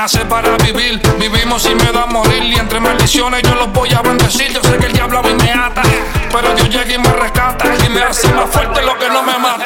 [0.07, 4.03] Nace para vivir, vivimos sin miedo a morir y entre maldiciones yo los voy a
[4.03, 4.53] bendecir.
[4.53, 5.83] Yo sé que el diablo a mí me ata,
[6.31, 9.37] pero Dios llega y me rescata y me hace más fuerte lo que no me
[9.37, 9.66] mata.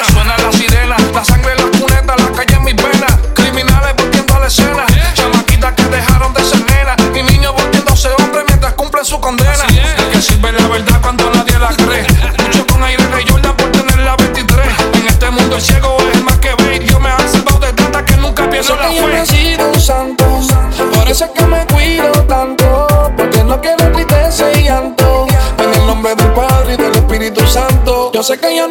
[28.31, 28.68] Sé que yo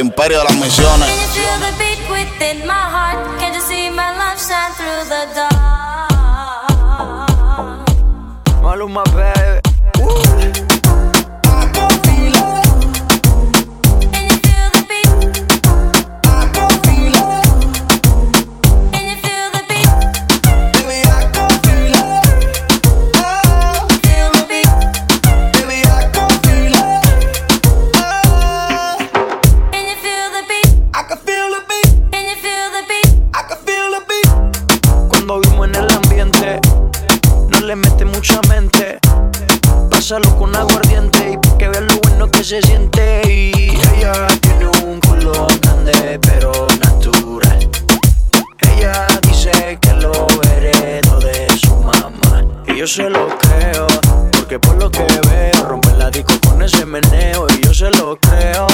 [0.00, 1.08] imperio de las misiones.
[1.32, 1.80] Feel the
[40.10, 43.22] Pásalo con aguardiente y pa' que vean lo bueno que se siente.
[43.24, 46.50] Y ella tiene un culo grande, pero
[46.80, 47.70] natural.
[48.58, 52.44] Ella dice que lo heredó de su mamá.
[52.66, 53.86] Y yo se lo creo,
[54.50, 57.46] porque por lo que veo, rompe la disco con ese meneo.
[57.54, 58.66] Y yo se lo creo,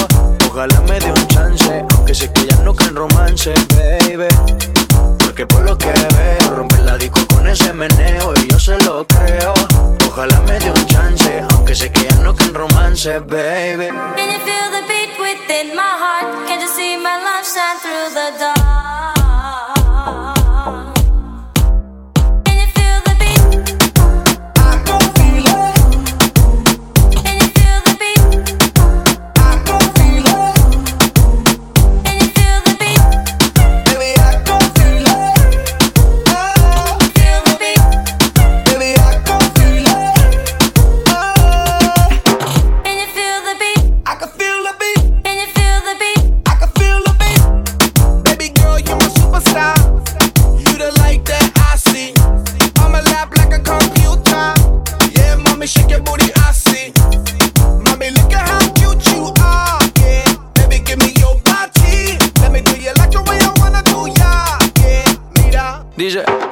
[0.49, 1.85] ojalá me dé un chance.
[1.93, 4.27] Aunque sé que ya no creen romance, baby.
[5.19, 8.33] Porque por lo que veo, rompe la disco con ese meneo.
[8.41, 9.53] Y yo se lo creo,
[10.07, 11.43] ojalá me dé un chance.
[11.51, 13.89] Aunque sé que ya no creen romance, baby.
[14.15, 16.47] Can you feel the beat within my heart?
[16.47, 19.16] Can't you see my love shine through the dark?
[65.97, 66.46] DJ.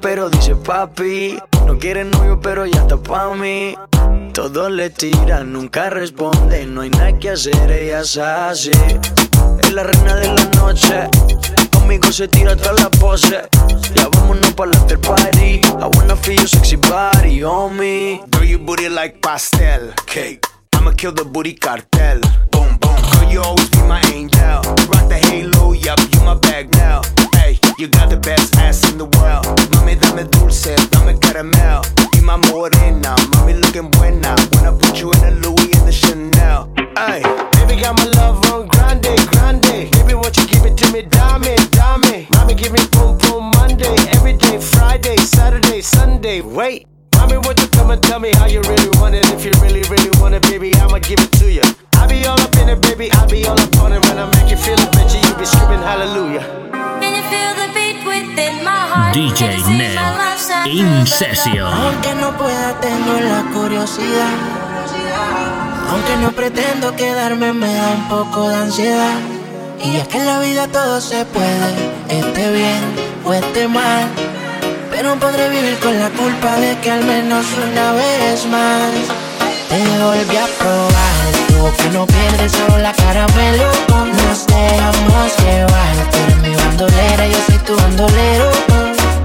[0.00, 1.38] Pero dice papi.
[1.66, 3.74] No quiere novio, pero ya está pa' mí.
[4.32, 6.66] Todos le tiran, nunca responde.
[6.66, 8.70] No hay nada que hacer, ella es así.
[9.60, 11.08] Es la reina de la noche.
[11.72, 13.48] Conmigo se tira toda la pose.
[13.94, 15.60] Ya vámonos pa' la after party.
[15.62, 18.20] I wanna feel sexy body on me.
[18.30, 20.46] Girl, your booty like pastel cake.
[20.74, 22.20] I'ma kill the booty cartel.
[22.50, 22.96] Boom, boom.
[23.12, 24.60] Girl, you always be my angel.
[24.90, 27.00] Rock the halo, yup, you my bag now.
[27.76, 29.44] You got the best ass in the world.
[29.74, 31.82] Mami, dame dulce, dame caramel.
[32.14, 34.36] Y my morena, mami looking buena.
[34.52, 36.70] Wanna put you in the Louis and the Chanel.
[36.94, 37.20] Hey,
[37.58, 39.90] baby, got my love on grande, grande.
[39.90, 42.26] Baby, won't you give it to me, dame, dame.
[42.30, 43.96] Mami, give me boom, boom, Monday.
[44.14, 46.42] Every day, Friday, Saturday, Sunday.
[46.42, 46.86] Wait.
[47.16, 49.24] Mommy, won't you come and tell me how you really want it?
[49.30, 51.62] If you really, really want it, baby, I'ma give it to you.
[52.00, 54.00] I be all up in it, baby, I be all up on it.
[54.06, 56.44] When I make you feel it, bitch, you be screaming hallelujah.
[57.00, 59.14] Can you feel the beat within my heart?
[59.14, 60.14] DJ Ned
[60.66, 61.66] in session.
[61.66, 64.34] Aunque no pueda, tengo la curiosidad.
[65.90, 69.18] Aunque no pretendo quedarme, me da un poco de ansiedad.
[69.84, 71.70] Y es que en la vida todo se puede,
[72.08, 72.82] esté bien
[73.24, 74.04] o esté mal.
[74.90, 78.92] Pero podré vivir con la culpa de que al menos una vez más
[79.68, 81.13] te volví a probar.
[81.72, 83.64] Que no pierdes solo la caramelo.
[83.88, 85.94] Nos dejamos llevar.
[86.10, 88.50] Tú eres mi bandolera, yo soy tu bandolero.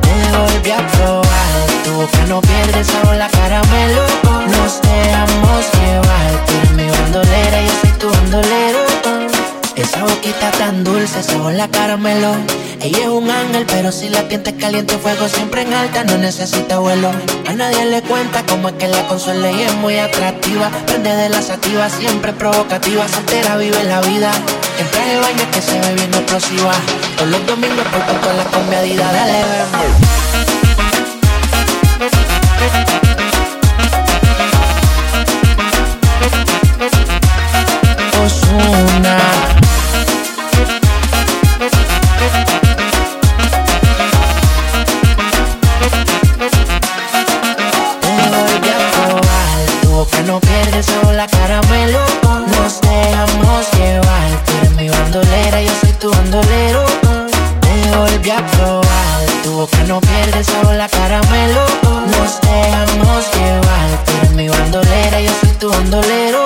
[0.02, 1.52] Te volví a probar.
[1.84, 4.04] Tú que no pierdes solo la caramelo.
[4.48, 6.46] Nos dejamos llevar.
[6.46, 8.99] Tú eres mi bandolera, yo soy tu bandolero.
[9.80, 12.36] Esa boquita tan dulce, esa la caramelo.
[12.82, 16.80] Ella es un ángel, pero si la tientes caliente, fuego siempre en alta, no necesita
[16.80, 17.10] vuelo.
[17.48, 20.70] A nadie le cuenta cómo es que la consuela y es muy atractiva.
[20.86, 24.32] Prende de la sativa, siempre provocativa, soltera vive la vida.
[24.80, 26.74] Entra en el baño que se ve bien explosiva.
[27.16, 29.44] Todos los domingos por con la combiadida, dale,
[33.02, 33.09] ven.
[58.20, 61.66] Volví a probar, tu boca no pierde solo la caramelo.
[61.84, 66.46] Nos dejamos llevar, tú eres mi bandolera, yo soy tu bandolero.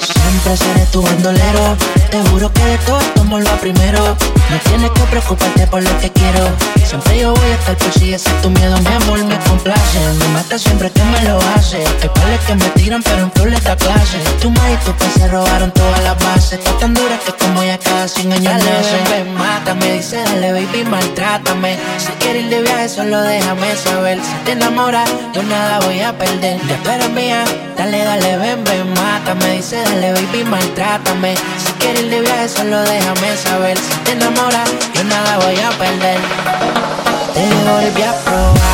[0.00, 1.76] Siempre seré tu bandolero.
[2.10, 4.16] Te juro que de todo tomo lo primero.
[4.50, 6.71] No tienes que preocuparte por lo que quiero.
[6.84, 9.98] Siempre yo voy a estar por si ese es tu miedo, mi amor, me complace.
[10.18, 11.78] Me mata siempre que me lo hace.
[12.02, 14.18] Hay pales que me tiran, pero en full esta clase.
[14.40, 16.58] Tu madre y tu pues se robaron todas las bases.
[16.58, 19.04] Está tan dura que como ya cada 100 años nacen.
[19.10, 21.78] Ven, mátame, dice dale, baby, maltrátame.
[21.98, 24.18] Si quieres ir de viaje, solo déjame saber.
[24.22, 26.60] Si te enamoras, yo nada voy a perder.
[26.68, 27.44] Ya tú eres mía,
[27.76, 29.56] dale, dale, ven, ven, mátame.
[29.56, 31.36] Dice dale, baby, maltrátame.
[31.64, 33.78] Si quieres ir de viaje, solo déjame saber.
[33.78, 36.71] Si te enamoras, yo nada voy a perder.
[37.34, 38.72] Te volví a probar.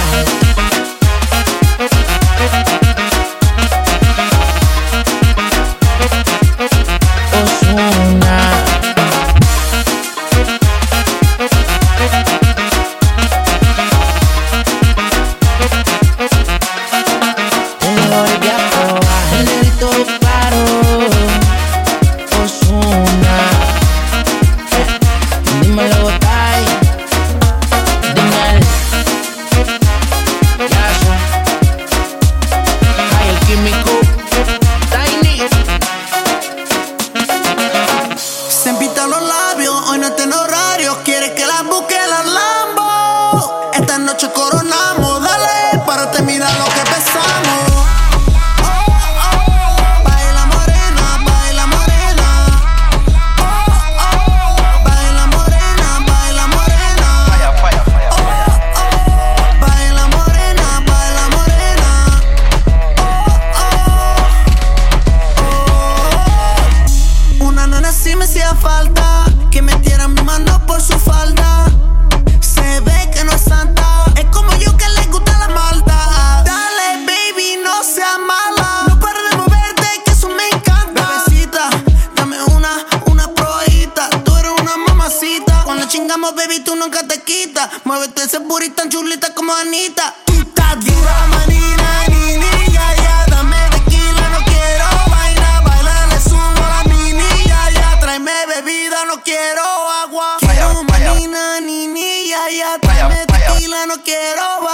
[99.28, 99.62] quiero
[100.04, 100.36] agua.
[100.40, 102.78] Quiero mamina, ni ni ya, ya.
[102.78, 104.67] Dame tequila, no quiero.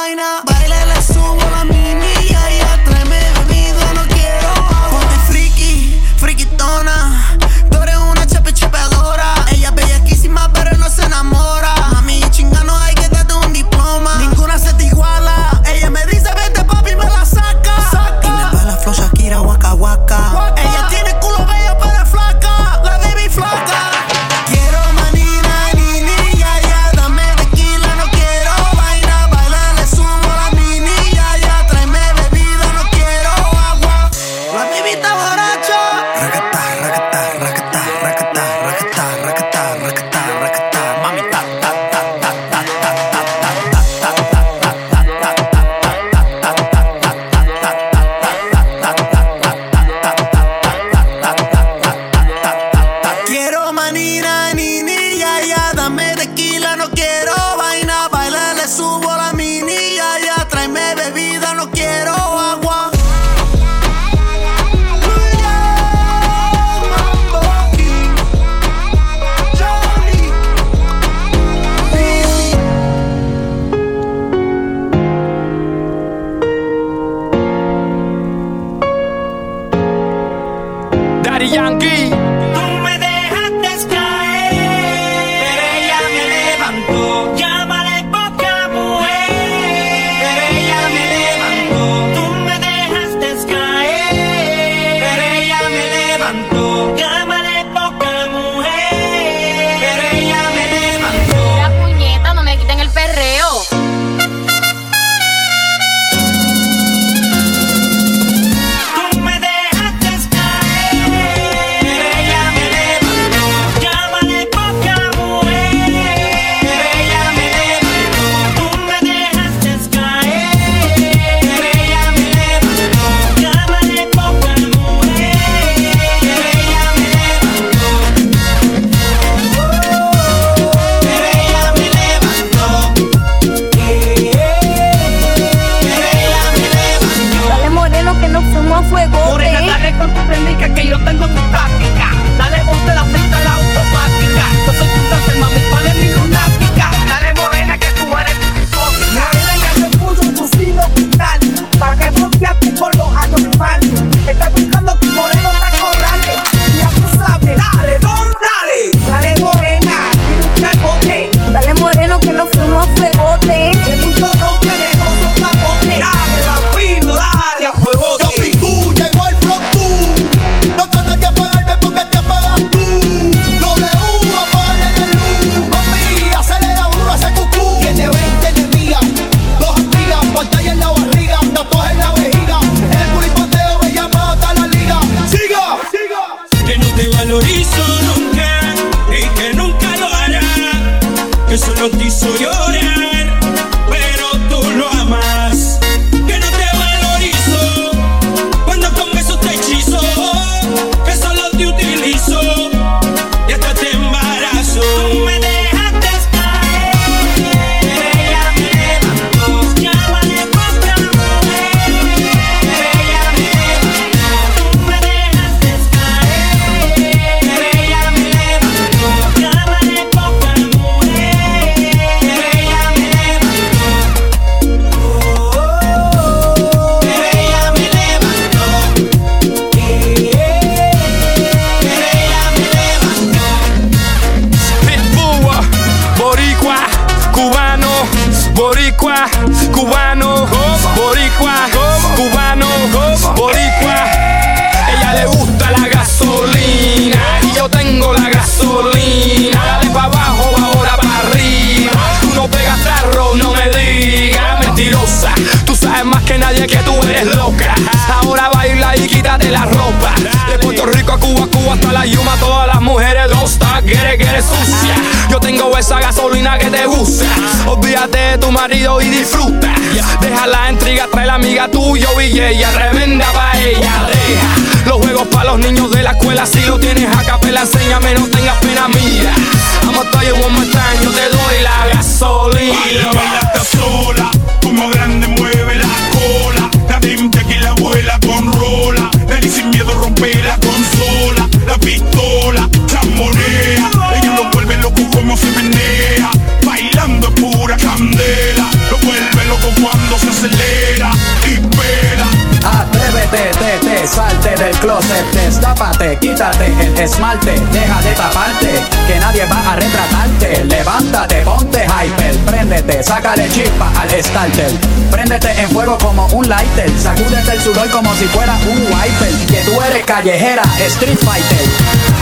[307.04, 308.70] esmalte, deja de taparte,
[309.06, 310.64] que nadie va a retratarte.
[310.64, 314.72] Levántate, ponte hyper, préndete, sácale chispa al starter.
[315.10, 319.70] Préndete en fuego como un lighter, sacúdete el sudor como si fuera un wiper, que
[319.70, 322.13] tú eres callejera, street fighter.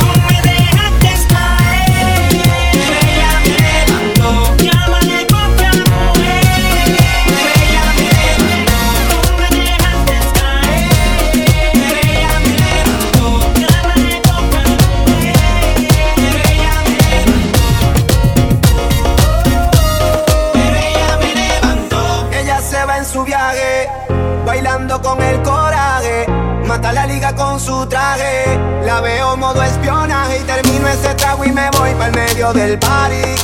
[28.84, 32.78] La veo modo espionaje y termino ese trago y me voy para el medio del
[32.78, 33.34] party.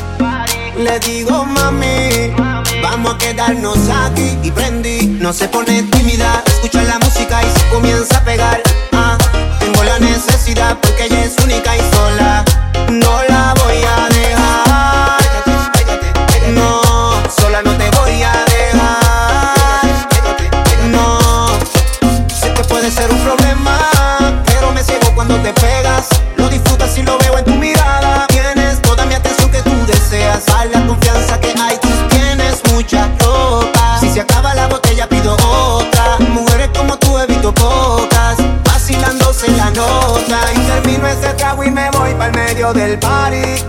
[0.77, 2.33] Le digo mami,
[2.83, 5.07] vamos a quedarnos aquí y prendí.
[5.07, 8.61] No se pone tímida, escucha la música y se comienza a pegar.
[8.93, 9.17] Ah,
[9.61, 12.38] tengo la necesidad porque ella es única y sola.
[42.73, 43.65] del party.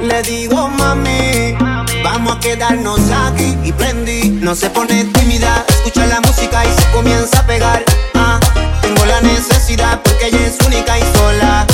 [0.00, 1.56] Le digo mami,
[2.02, 4.30] vamos a quedarnos aquí y prendí.
[4.30, 7.84] No se pone tímida, escucha la música y se comienza a pegar.
[8.14, 8.40] Ah,
[8.82, 11.66] tengo la necesidad porque ella es única y sola.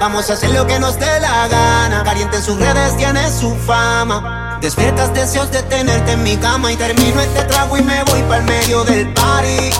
[0.00, 2.02] Vamos a hacer lo que nos dé la gana.
[2.04, 4.58] Caliente en sus redes tiene su fama.
[4.62, 8.38] Despiertas deseos de tenerte en mi cama y termino este trago y me voy para
[8.38, 9.70] el medio del party.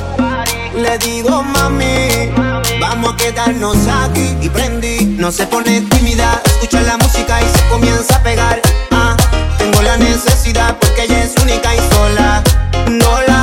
[0.76, 2.30] Le digo mami,
[2.78, 5.16] vamos a quedarnos aquí y prendí.
[5.18, 8.60] No se pone tímida, escucha la música y se comienza a pegar.
[8.90, 9.16] Ah,
[9.56, 12.42] tengo la necesidad porque ella es única y sola.
[12.90, 13.35] No la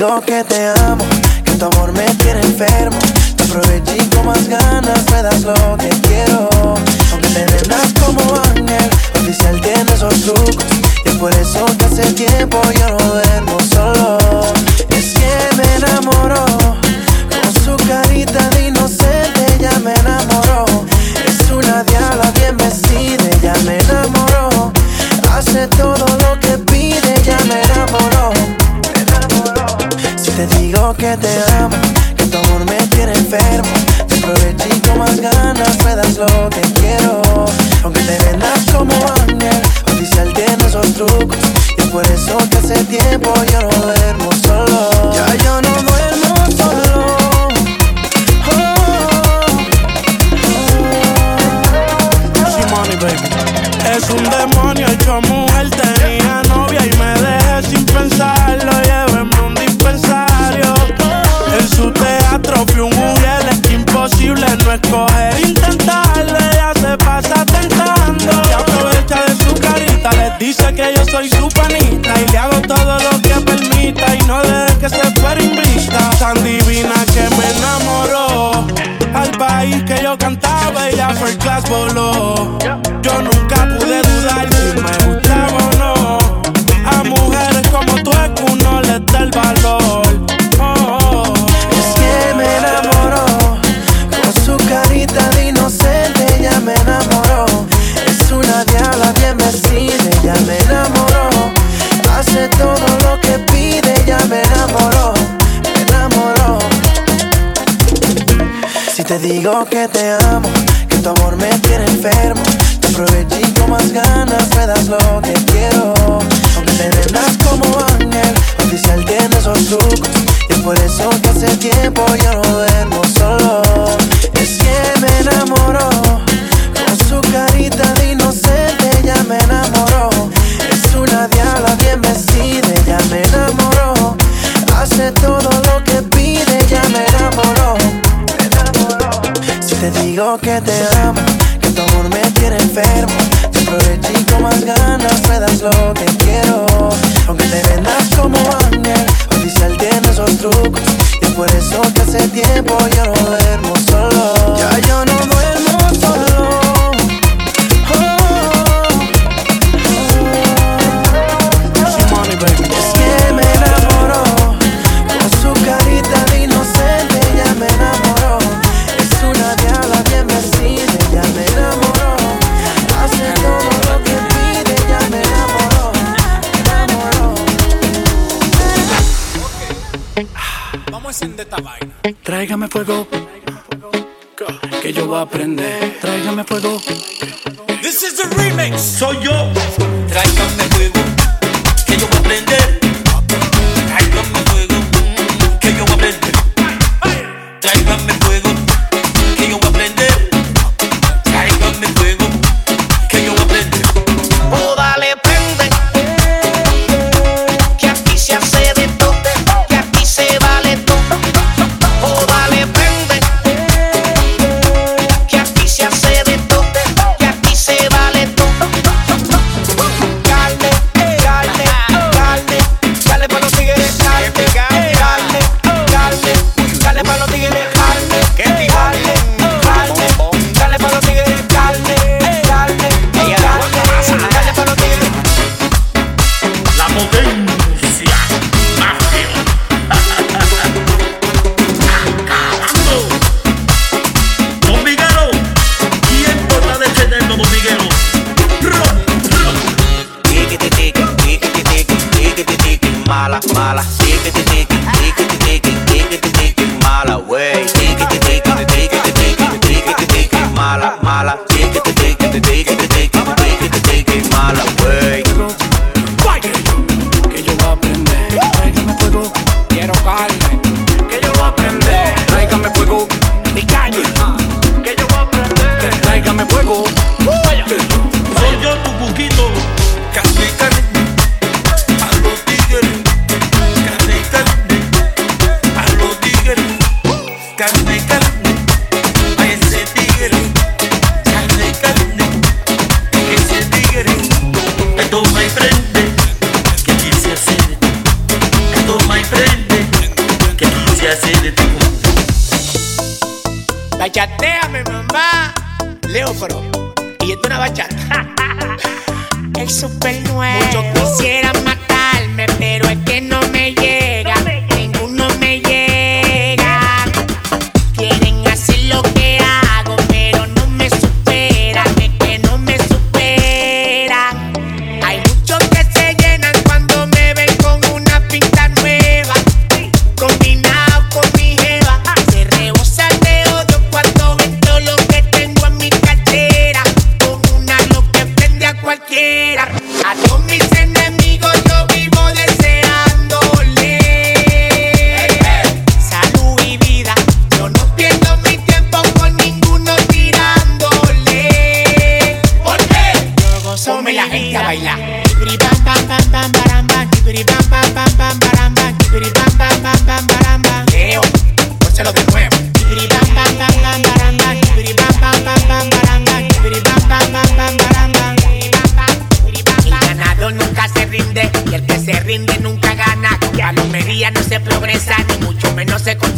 [0.00, 0.59] contigo que te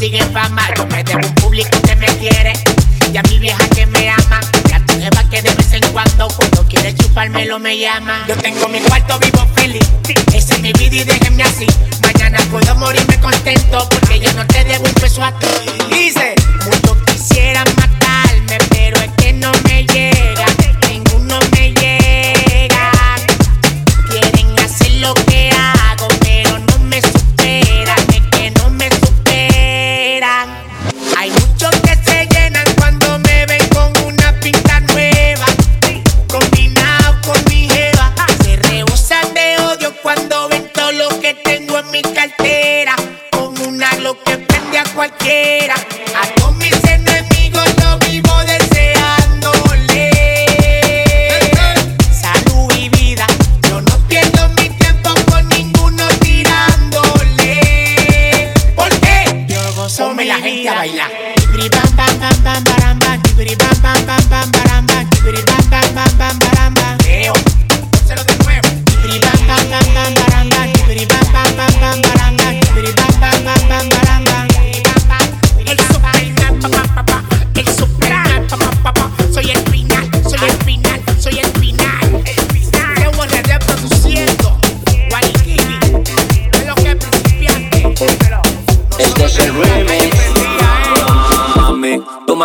[0.03, 0.63] consiguen fama.
[0.77, 2.53] Comete un público que me quiere
[3.13, 4.41] y a mi vieja que me ama.
[4.69, 8.25] Y a tu jeva que de vez en cuando, cuando quiere chupármelo, me llama.
[8.27, 9.89] Yo tengo mi cuarto vivo feliz.
[10.35, 11.67] Ese es mi vida y déjenme así.
[12.03, 15.47] Mañana puedo morirme contento porque yo no te debo un peso a ti.
[15.89, 16.42] Dice.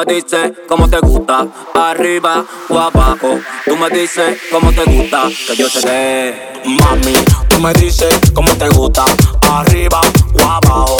[0.08, 3.40] Dices cómo te gusta, arriba o abajo.
[3.66, 6.62] Tú me dices cómo te gusta, que yo te dé.
[6.66, 7.14] Mami,
[7.50, 9.06] tú me dices cómo te gusta,
[9.50, 10.02] arriba
[10.34, 10.98] o abajo.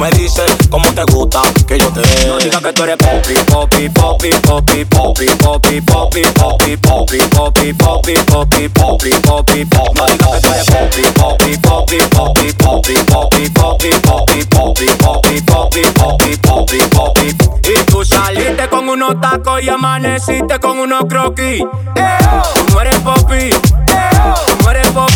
[0.00, 2.26] Me dices cómo te gusta, que yo te dé.
[2.26, 7.72] No digas que tú eres popi, popi, popi, popi, popi, popi, popi, popi, popi, popi,
[7.74, 9.98] popi, popi, popi, popi, popi.
[9.98, 15.82] No digas que tú eres popi, popi, popi, popi, popi, popi, popi, popi, popi, popi,
[15.92, 17.70] popi, popi, popi, popi.
[17.70, 21.60] Y tú saliste con unos tacos y amaneciste con unos croquis.
[21.60, 25.09] Tú no eres popi, tú no eres popi.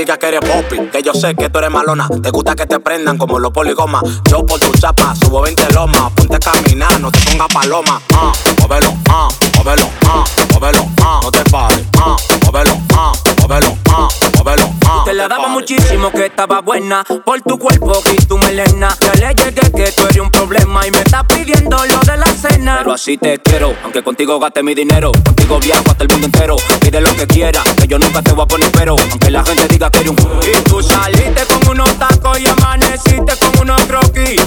[0.00, 2.08] Digas que eres popi, que yo sé que tú eres malona.
[2.22, 4.02] Te gusta que te prendan como los poligomas.
[4.30, 6.10] Yo por tu chapa subo 20 lomas.
[6.12, 8.00] Ponte a caminar, no te pongas paloma.
[8.14, 9.28] Ah, móvelo, ah,
[9.58, 10.24] móvelo, ah,
[10.54, 11.84] móvelo, ah, no te pares.
[11.98, 12.16] Ah,
[12.46, 13.12] móvelo, ah,
[13.42, 14.08] móvelo, ah,
[14.38, 15.02] móvelo, ah.
[15.04, 18.96] Te la daba muchísimo que estaba buena por tu cuerpo y tu melena.
[19.00, 20.09] Ya le llegué que tú eres
[20.50, 22.78] problema y me estás pidiendo lo de la cena.
[22.78, 25.12] Pero así te quiero, aunque contigo gaste mi dinero.
[25.12, 26.56] Contigo viajo hasta el mundo entero.
[26.80, 28.96] Pide lo que quieras, que yo nunca te voy a poner pero.
[29.10, 33.32] Aunque la gente diga que eres un y tú saliste con unos tacos y amaneciste
[33.38, 34.42] con unos croquis.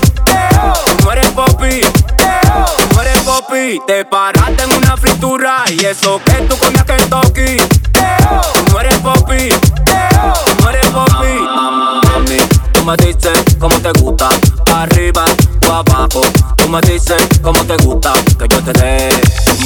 [1.06, 3.80] No eres popi, tú no eres popi.
[3.88, 7.58] Te paraste en una fritura y eso que tú comías Kentucky.
[7.94, 11.34] Tú no eres popi, tú no eres popi.
[12.10, 12.38] Mami,
[12.74, 14.28] tú me dices cómo te gusta,
[16.74, 19.10] me dices cómo te gusta, que yo te dé.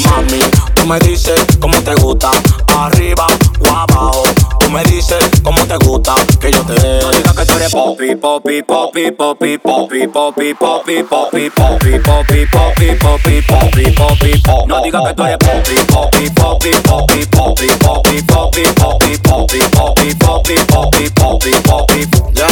[0.03, 0.41] Mami,
[0.73, 2.29] tú me dices cómo te gusta,
[2.75, 3.25] arriba
[3.61, 4.23] o abajo.
[4.59, 6.99] Tú me dices cómo te gusta, que yo te dé.
[7.01, 11.99] No digas que tú eres popi, popi, popi, popi, popi, popi, popi, popi, popi, popi,
[12.01, 14.67] popi, popi, popi, popi, popi.
[14.67, 20.13] No digas que tú eres popi, popi, popi, popi, popi, popi, popi, popi, popi, popi,
[20.19, 22.33] popi, popi, popi, popi.
[22.33, 22.47] Ya,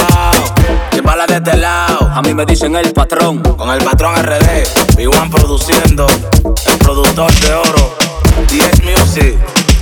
[1.28, 2.10] de este lado.
[2.14, 3.40] A mí me dicen el patrón.
[3.40, 7.96] Con el patrón RD, B1 produciendo, el productor de oro,
[8.50, 9.38] 10 Music.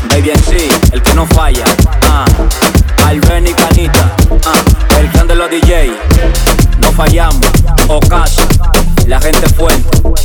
[0.09, 1.65] Baby sí, el que no falla.
[2.03, 2.25] Ah,
[3.07, 4.15] Alben y Canita.
[4.45, 5.91] Ah, el clan de los DJ.
[6.79, 7.47] No fallamos.
[7.87, 8.47] Ocaso,
[9.07, 10.22] la gente fuerte.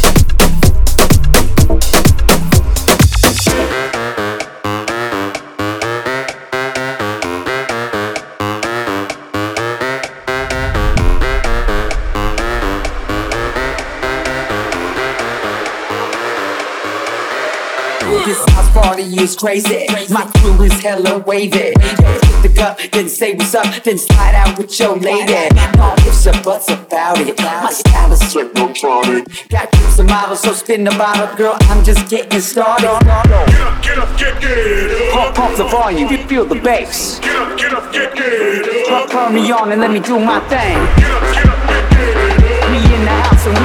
[19.09, 19.87] Party is crazy.
[20.13, 21.59] My crew is hella wavy.
[21.59, 25.55] Hit the cup, then say what's up, then slide out with your lady.
[25.77, 27.39] No ifs or buts about it.
[27.39, 29.49] My style is technotronic.
[29.49, 31.57] Got groups of models, so spin the bottle, girl.
[31.63, 32.85] I'm just getting started.
[32.85, 37.19] Get up, get up, get, get Pump, pump the volume, you feel the bass.
[37.21, 40.41] Get up, get up, get, get Turn, turn me on and let me do my
[40.49, 40.79] thing.
[42.71, 43.58] We in the house and